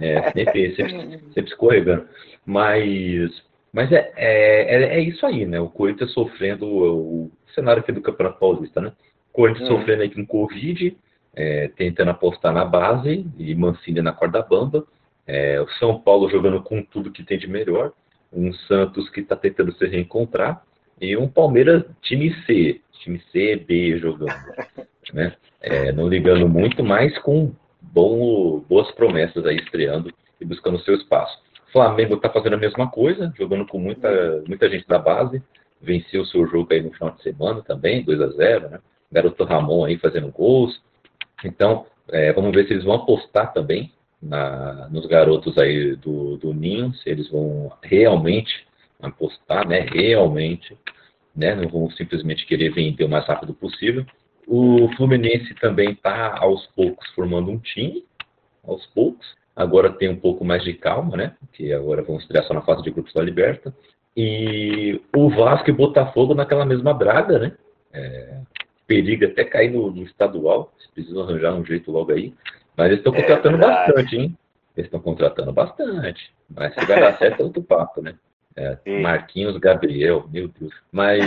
[0.00, 2.06] É, sempre, sempre, sempre escorregando.
[2.44, 3.42] Mas,
[3.72, 5.60] mas é, é, é, é, isso aí, né?
[5.60, 8.92] O Corinthians sofrendo o, o cenário aqui do Campeonato Paulista, né?
[9.32, 9.78] Corinthians uhum.
[9.78, 10.96] sofrendo aí com Covid,
[11.34, 14.84] é, tentando apostar na base e Mancini na corda bamba.
[15.26, 17.92] É, o São Paulo jogando com tudo que tem de melhor.
[18.32, 20.62] Um Santos que está tentando se reencontrar.
[21.00, 24.32] E um Palmeiras time C, time C, B jogando.
[25.12, 25.34] né?
[25.60, 31.38] É, não ligando muito, mas com bom, boas promessas aí estreando e buscando seu espaço.
[31.72, 35.42] Flamengo está fazendo a mesma coisa, jogando com muita, muita gente da base.
[35.80, 38.80] Venceu o seu jogo aí no final de semana também, 2 a 0 né?
[39.10, 40.80] garoto Ramon aí fazendo gols.
[41.44, 46.52] Então, é, vamos ver se eles vão apostar também na, nos garotos aí do, do
[46.52, 48.66] Ninho, se eles vão realmente
[49.00, 49.80] apostar, né?
[49.80, 50.76] Realmente,
[51.34, 51.54] né?
[51.54, 54.04] Não vão simplesmente querer vender o mais rápido possível.
[54.46, 58.04] O Fluminense também está aos poucos formando um time,
[58.66, 59.26] aos poucos.
[59.58, 61.34] Agora tem um pouco mais de calma, né?
[61.52, 63.74] Que agora vão estrear só na fase de grupos da Liberta.
[64.16, 67.52] E o Vasco e Botafogo naquela mesma draga, né?
[67.92, 68.38] É,
[68.86, 72.32] periga até cair no, no estadual, se precisam arranjar um jeito logo aí.
[72.76, 74.38] Mas eles estão é contratando é bastante, hein?
[74.76, 76.32] Eles estão contratando bastante.
[76.48, 78.14] Mas se vai dar certo é outro papo, né?
[78.54, 80.72] É, Marquinhos, Gabriel, meu Deus.
[80.92, 81.20] Mas,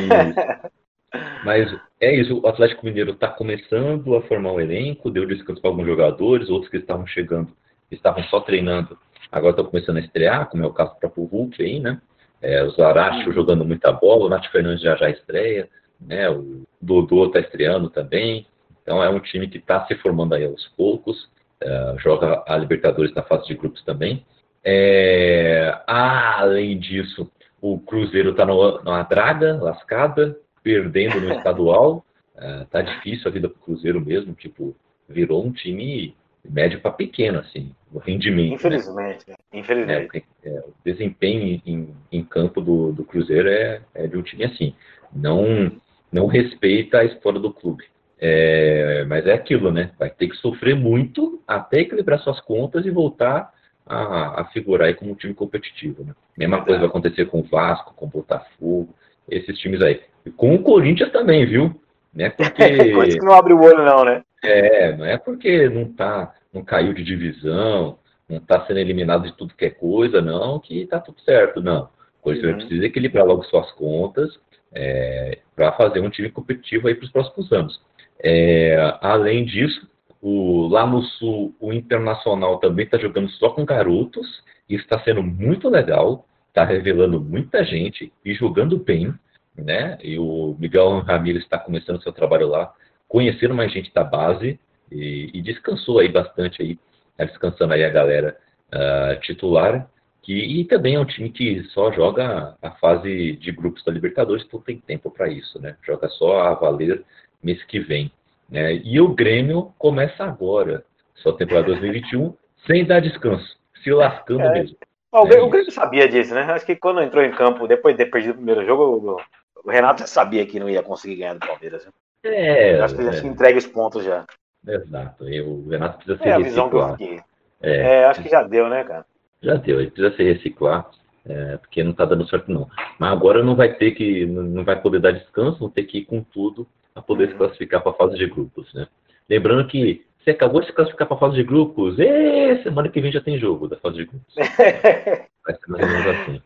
[1.44, 1.70] mas
[2.00, 5.86] é isso, o Atlético Mineiro está começando a formar um elenco, deu descanso para alguns
[5.86, 7.52] jogadores, outros que estavam chegando,
[7.96, 8.98] estavam só treinando,
[9.32, 12.02] agora estão começando a estrear, como é o caso do próprio Hulk aí, né?
[12.42, 15.70] É, o Zaracho jogando muita bola, o Nath Fernandes já já estreia,
[16.00, 16.30] né?
[16.30, 18.48] O Dodô está estreando também.
[18.82, 21.30] Então é um time que está se formando aí aos poucos.
[21.64, 24.26] Uh, joga a Libertadores na fase de grupos também.
[24.64, 27.30] É, além disso,
[27.62, 32.04] o Cruzeiro está numa draga, lascada, perdendo no estadual.
[32.36, 34.76] Uh, tá difícil a vida para o Cruzeiro mesmo, tipo,
[35.08, 36.16] virou um time
[36.50, 38.56] médio para pequeno, assim, o rendimento.
[38.56, 39.36] Infelizmente, né?
[39.54, 40.26] infelizmente.
[40.44, 44.46] É, é, o desempenho em, em campo do, do Cruzeiro é, é de um time
[44.46, 44.74] assim.
[45.14, 45.72] Não
[46.12, 47.86] não respeita a história do clube.
[48.20, 49.92] É, mas é aquilo, né?
[49.98, 53.52] Vai ter que sofrer muito até equilibrar suas contas e voltar
[53.86, 56.04] a, a figurar aí como um time competitivo.
[56.04, 56.14] Né?
[56.38, 58.94] Mesma coisa vai acontecer com o Vasco, com o Botafogo,
[59.30, 60.02] esses times aí.
[60.26, 61.74] E com o Corinthians também, viu?
[62.14, 62.94] Não é porque.
[62.94, 64.24] Coisa que não abre o olho, não, né?
[64.44, 69.34] É, não é porque não tá, não caiu de divisão, não está sendo eliminado de
[69.34, 71.90] tudo que é coisa, não, que está tudo certo, não.
[72.22, 72.60] Corinthians uhum.
[72.60, 74.40] precisa equilibrar logo suas contas
[74.74, 77.82] é, para fazer um time competitivo aí para os próximos anos.
[78.24, 79.88] É, além disso,
[80.22, 84.28] o, lá no Sul, o Internacional também está jogando só com garotos,
[84.72, 89.14] e está sendo muito legal, está revelando muita gente e jogando bem,
[89.56, 89.98] né?
[90.02, 92.74] E o Miguel Ramírez está começando seu trabalho lá,
[93.08, 94.60] conhecendo mais gente da base
[94.92, 96.80] e, e descansou aí bastante aí,
[97.18, 98.38] tá descansando aí a galera
[98.74, 99.88] uh, titular,
[100.22, 104.46] que, e também é um time que só joga a fase de grupos da Libertadores,
[104.46, 105.76] então tem tempo para isso, né?
[105.82, 107.04] Joga só a valer
[107.42, 108.12] mês que vem.
[108.50, 108.76] Né?
[108.84, 110.84] E o Grêmio começa agora,
[111.16, 112.36] só temporada 2021,
[112.68, 114.54] sem dar descanso, se lascando é.
[114.54, 114.78] mesmo.
[115.12, 116.44] o, é Grêmio sabia disso, né?
[116.44, 119.20] Acho que quando entrou em campo, depois de ter perdido o primeiro jogo,
[119.64, 121.86] o, Renato já sabia que não ia conseguir ganhar do Palmeiras.
[121.86, 121.92] Né?
[122.24, 122.82] É.
[122.82, 123.20] Acho que ele é.
[123.20, 124.26] entrega os pontos já.
[124.68, 125.28] Exato.
[125.28, 126.98] E o Renato precisa se é reciclar.
[127.00, 127.20] eu.
[127.62, 128.00] É.
[128.02, 129.06] é, acho que já deu, né, cara?
[129.42, 130.90] Já deu, ele precisa se reciclar,
[131.26, 132.68] é, porque não tá dando certo não.
[133.00, 136.06] Mas agora não vai ter que, não vai poder dar descanso, vão ter que ir
[136.06, 137.32] com tudo a poder uhum.
[137.32, 138.88] se classificar para a fase de grupos, né?
[139.30, 143.02] Lembrando que você acabou de se classificar para a fase de grupos, e semana que
[143.02, 144.36] vem já tem jogo da fase de grupos.
[144.38, 146.42] vai ser mais ou menos assim.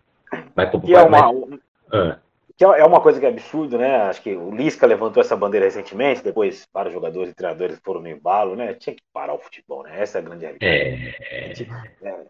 [0.56, 1.60] Mas, que, é uma, mas...
[1.92, 2.18] ah.
[2.58, 3.98] Que é uma coisa que é absurdo, né?
[4.04, 8.08] Acho que o Lisca levantou essa bandeira recentemente, depois vários jogadores e treinadores foram no
[8.08, 8.74] embalo, né?
[8.74, 10.02] Tinha que parar o futebol, né?
[10.02, 11.70] Essa é a grande realidade.
[12.02, 12.10] É...
[12.10, 12.26] é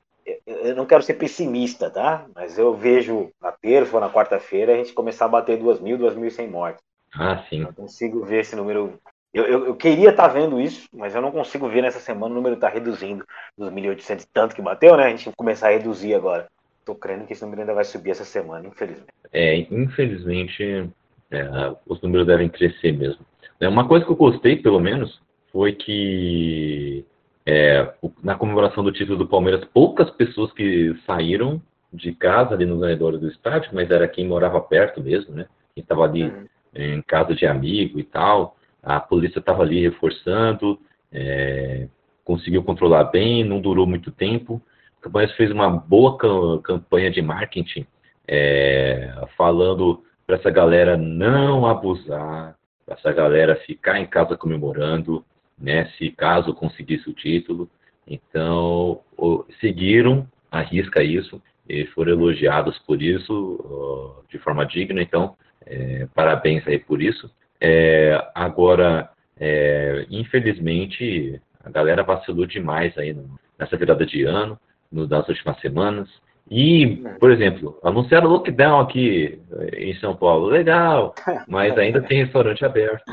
[0.45, 2.25] eu não quero ser pessimista, tá?
[2.33, 6.49] Mas eu vejo na terça ou na quarta-feira a gente começar a bater 2.000, 2.100
[6.49, 6.83] mortes.
[7.13, 7.61] Ah, sim.
[7.61, 8.99] Eu consigo ver esse número.
[9.33, 12.33] Eu, eu, eu queria estar tá vendo isso, mas eu não consigo ver nessa semana
[12.33, 13.25] o número está reduzindo
[13.57, 15.05] dos 1.800 e tanto que bateu, né?
[15.05, 16.47] A gente começar a reduzir agora.
[16.85, 19.13] Tô crendo que esse número ainda vai subir essa semana, infelizmente.
[19.33, 20.89] É, infelizmente,
[21.31, 23.25] é, os números devem crescer mesmo.
[23.59, 25.19] É, uma coisa que eu gostei, pelo menos,
[25.51, 27.05] foi que
[27.45, 27.91] é,
[28.23, 31.61] na comemoração do título do Palmeiras, poucas pessoas que saíram
[31.91, 35.47] de casa ali nos arredores do estádio, mas era quem morava perto mesmo, né?
[35.73, 38.57] Quem estava ali uhum em casa de amigo e tal.
[38.83, 40.79] A polícia estava ali reforçando,
[41.11, 41.87] é,
[42.23, 44.61] conseguiu controlar bem, não durou muito tempo.
[45.05, 46.17] O Campanhas fez uma boa
[46.63, 47.85] campanha de marketing,
[48.27, 55.23] é, falando para essa galera não abusar, para essa galera ficar em casa comemorando,
[55.59, 57.69] né, se caso conseguisse o título.
[58.07, 59.01] Então,
[59.59, 61.39] seguiram a risca isso
[61.69, 65.03] e foram elogiados por isso de forma digna.
[65.03, 65.35] Então,
[65.67, 67.29] é, parabéns aí por isso.
[67.61, 74.59] É, agora, é, infelizmente, a galera vacilou demais aí no, nessa virada de ano,
[74.91, 76.09] no, nas últimas semanas.
[76.49, 79.39] E, por exemplo, anunciaram lockdown aqui
[79.77, 80.47] em São Paulo.
[80.47, 81.15] Legal,
[81.47, 83.11] mas ainda tem restaurante aberto.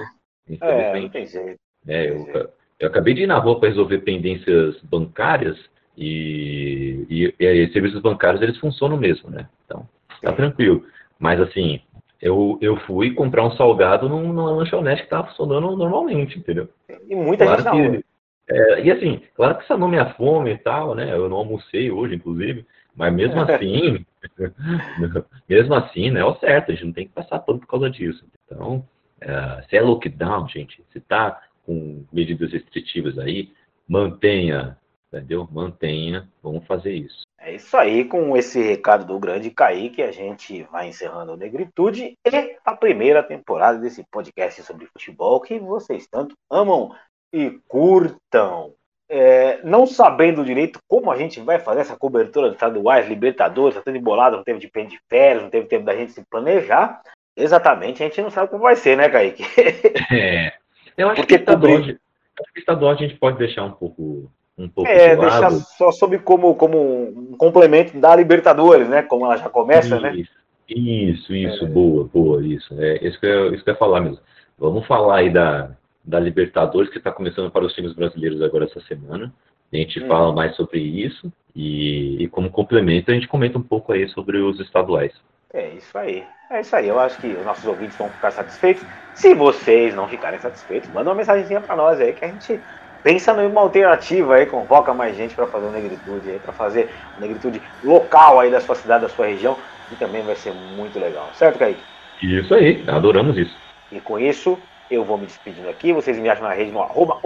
[0.60, 1.58] É, não tem jeito.
[1.88, 5.58] É, eu, eu acabei de ir na rua para resolver pendências bancárias
[5.96, 9.48] e, e, e, serviços bancários eles funcionam mesmo, né?
[9.64, 9.88] Então,
[10.20, 10.84] tá tranquilo.
[11.18, 11.80] Mas assim,
[12.20, 16.68] eu, eu fui comprar um salgado numa lanchonete que estava funcionando normalmente, entendeu?
[17.08, 18.04] E muita claro gente que,
[18.48, 21.12] é, E assim, claro que sanou minha fome e tal, né?
[21.12, 24.04] Eu não almocei hoje, inclusive, mas mesmo assim,
[25.48, 26.20] mesmo assim, né?
[26.20, 28.24] É o certo, a gente não tem que passar pano por causa disso.
[28.44, 28.86] Então,
[29.20, 33.52] é, se é lockdown, gente, se tá com medidas restritivas aí,
[33.88, 34.76] mantenha,
[35.08, 35.48] entendeu?
[35.50, 37.22] Mantenha, vamos fazer isso.
[37.38, 42.16] É isso aí, com esse recado do grande Kaique, a gente vai encerrando o Negritude
[42.24, 46.94] e a primeira temporada desse podcast sobre futebol que vocês tanto amam
[47.32, 48.72] e curtam.
[49.08, 53.82] É, não sabendo direito como a gente vai fazer essa cobertura dos estaduais, Libertadores, tá
[53.82, 57.02] tudo embolado, não teve de de férias, não teve tempo da gente se planejar.
[57.36, 59.44] Exatamente, a gente não sabe como vai ser, né, Kaique?
[60.10, 60.52] É,
[60.96, 64.68] eu acho Porque que estadual, acho que estadual a gente pode deixar um pouco um
[64.68, 69.02] pouco é, de deixar só sobre como, como um complemento da Libertadores, né?
[69.02, 70.24] Como ela já começa, isso, né?
[70.68, 71.68] Isso, isso, é.
[71.68, 72.74] boa, boa, isso.
[72.78, 74.20] É isso que, eu, isso que eu ia falar mesmo.
[74.58, 75.70] Vamos falar aí da,
[76.04, 79.32] da Libertadores, que está começando para os times brasileiros agora essa semana.
[79.72, 80.08] A gente hum.
[80.08, 84.38] fala mais sobre isso e, e, como complemento a gente comenta um pouco aí sobre
[84.38, 85.12] os estaduais.
[85.52, 86.24] É isso aí.
[86.50, 86.88] É isso aí.
[86.88, 88.84] Eu acho que os nossos ouvintes vão ficar satisfeitos.
[89.14, 92.58] Se vocês não ficarem satisfeitos, manda uma mensagenzinha para nós aí que a gente
[93.02, 96.88] pensa numa alternativa aí, convoca mais gente para fazer o negritude aí, para fazer
[97.18, 99.56] o negritude local aí da sua cidade, da sua região,
[99.90, 101.28] e também vai ser muito legal.
[101.34, 101.82] Certo, Kaique?
[102.22, 103.54] Isso aí, adoramos isso.
[103.90, 104.58] E com isso,
[104.92, 105.92] eu vou me despedindo aqui.
[105.92, 107.18] Vocês me acham na rede no arroba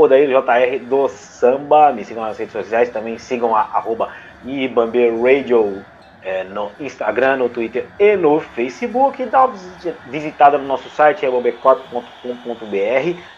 [0.88, 1.92] do Samba.
[1.92, 4.12] Me sigam nas redes sociais, também sigam a arroba
[5.20, 5.84] Radio
[6.22, 9.24] é, no Instagram, no Twitter e no Facebook.
[9.26, 9.54] Dá uma
[10.08, 11.28] visitada no nosso site, é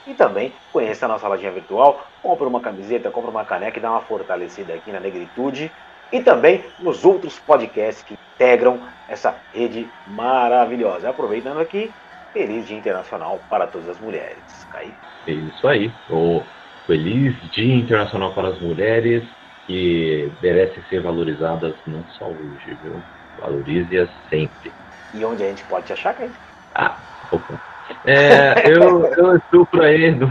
[0.06, 3.90] e também conheça a nossa lojinha virtual, compra uma camiseta, compra uma caneca e dá
[3.90, 5.72] uma fortalecida aqui na negritude
[6.12, 11.10] e também nos outros podcasts que integram essa rede maravilhosa.
[11.10, 11.90] Aproveitando aqui,
[12.32, 14.66] feliz Dia Internacional para todas as mulheres.
[14.70, 14.92] Caí.
[15.26, 15.92] É isso aí.
[16.10, 16.42] O
[16.86, 19.24] feliz Dia Internacional para as Mulheres
[19.66, 23.02] que merecem ser valorizadas não só hoje, viu?
[23.40, 24.72] Valorize-as sempre.
[25.14, 26.30] E onde a gente pode te achar, Caí?
[26.74, 26.96] Ah,
[27.30, 27.60] opa.
[28.04, 30.28] É, eu, eu estou por aí no,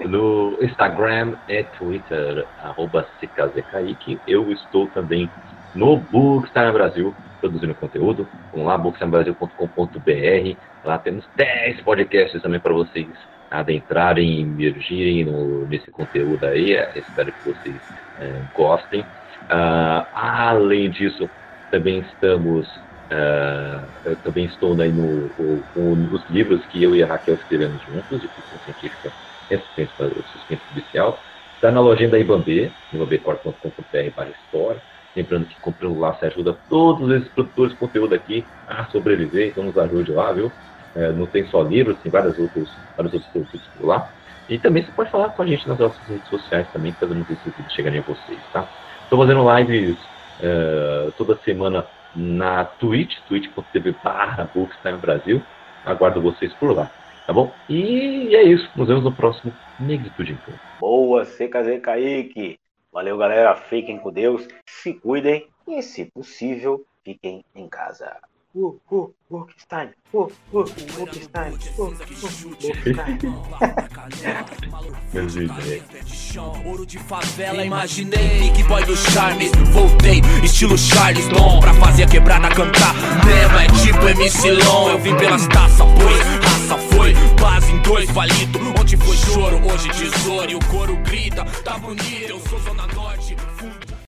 [0.08, 4.20] no Instagram e Twitter, arroba CKZKaique.
[4.26, 5.30] Eu estou também
[5.74, 8.26] no Bookstime Brasil, produzindo conteúdo.
[8.52, 10.56] Vamos lá, bookstimebrasil.com.br.
[10.84, 13.08] Lá temos 10 podcasts também para vocês
[13.50, 16.74] adentrarem emergirem no, nesse conteúdo aí.
[16.74, 17.76] É, espero que vocês
[18.20, 19.00] é, gostem.
[19.00, 21.28] Uh, além disso,
[21.70, 22.68] também estamos.
[23.10, 25.28] Uh, também estou aí no,
[25.74, 29.12] no, nos livros que eu e a Raquel escrevemos juntos, de ficção científica
[29.50, 31.18] e suspense policial.
[31.56, 34.80] Está na lojinha da Ibambe, ibambecorp.com.br para história.
[35.14, 39.64] Lembrando que comprando lá você ajuda todos esses produtores de conteúdo aqui a sobreviver, então
[39.64, 40.50] nos ajude lá, viu?
[40.94, 44.10] É, não tem só livros, tem vários outros, vários outros produtos por lá.
[44.48, 47.50] E também você pode falar com a gente nas nossas redes sociais também, fazendo esse
[47.50, 48.68] vídeo chegarem a vocês, tá?
[49.02, 49.96] Estou fazendo lives
[50.40, 55.42] uh, toda semana na Twitch, twitch.tv barra Bookstime Brasil.
[55.84, 56.90] Aguardo vocês por lá,
[57.26, 57.52] tá bom?
[57.68, 60.58] E é isso, nos vemos no próximo Negritude em Campo.
[60.80, 62.59] Boa, CKZ Kaique!
[62.92, 65.46] Valeu, galera, fiquem com Deus, se cuidem.
[65.68, 68.16] E, se possível, fiquem em casa.
[68.52, 71.96] Uh, uh, Wolfenstein, uh, uh, Wolfenstein, uh, uh.
[76.66, 78.40] Ouro de favela, imaginei.
[78.40, 82.92] Big Boy do Charmes, voltei Estilo Charles Dom, pra fazer a quebrada cantar.
[83.24, 84.90] Mesmo é tipo MC Long.
[84.90, 86.39] Eu vim pelas taças, pois
[86.70, 88.58] raça foi Base em dois palito.
[88.80, 90.50] Onde foi choro, hoje tesouro.
[90.50, 92.28] E o coro grita, tá bonito.
[92.28, 93.89] Eu sou Zona Norte, fundo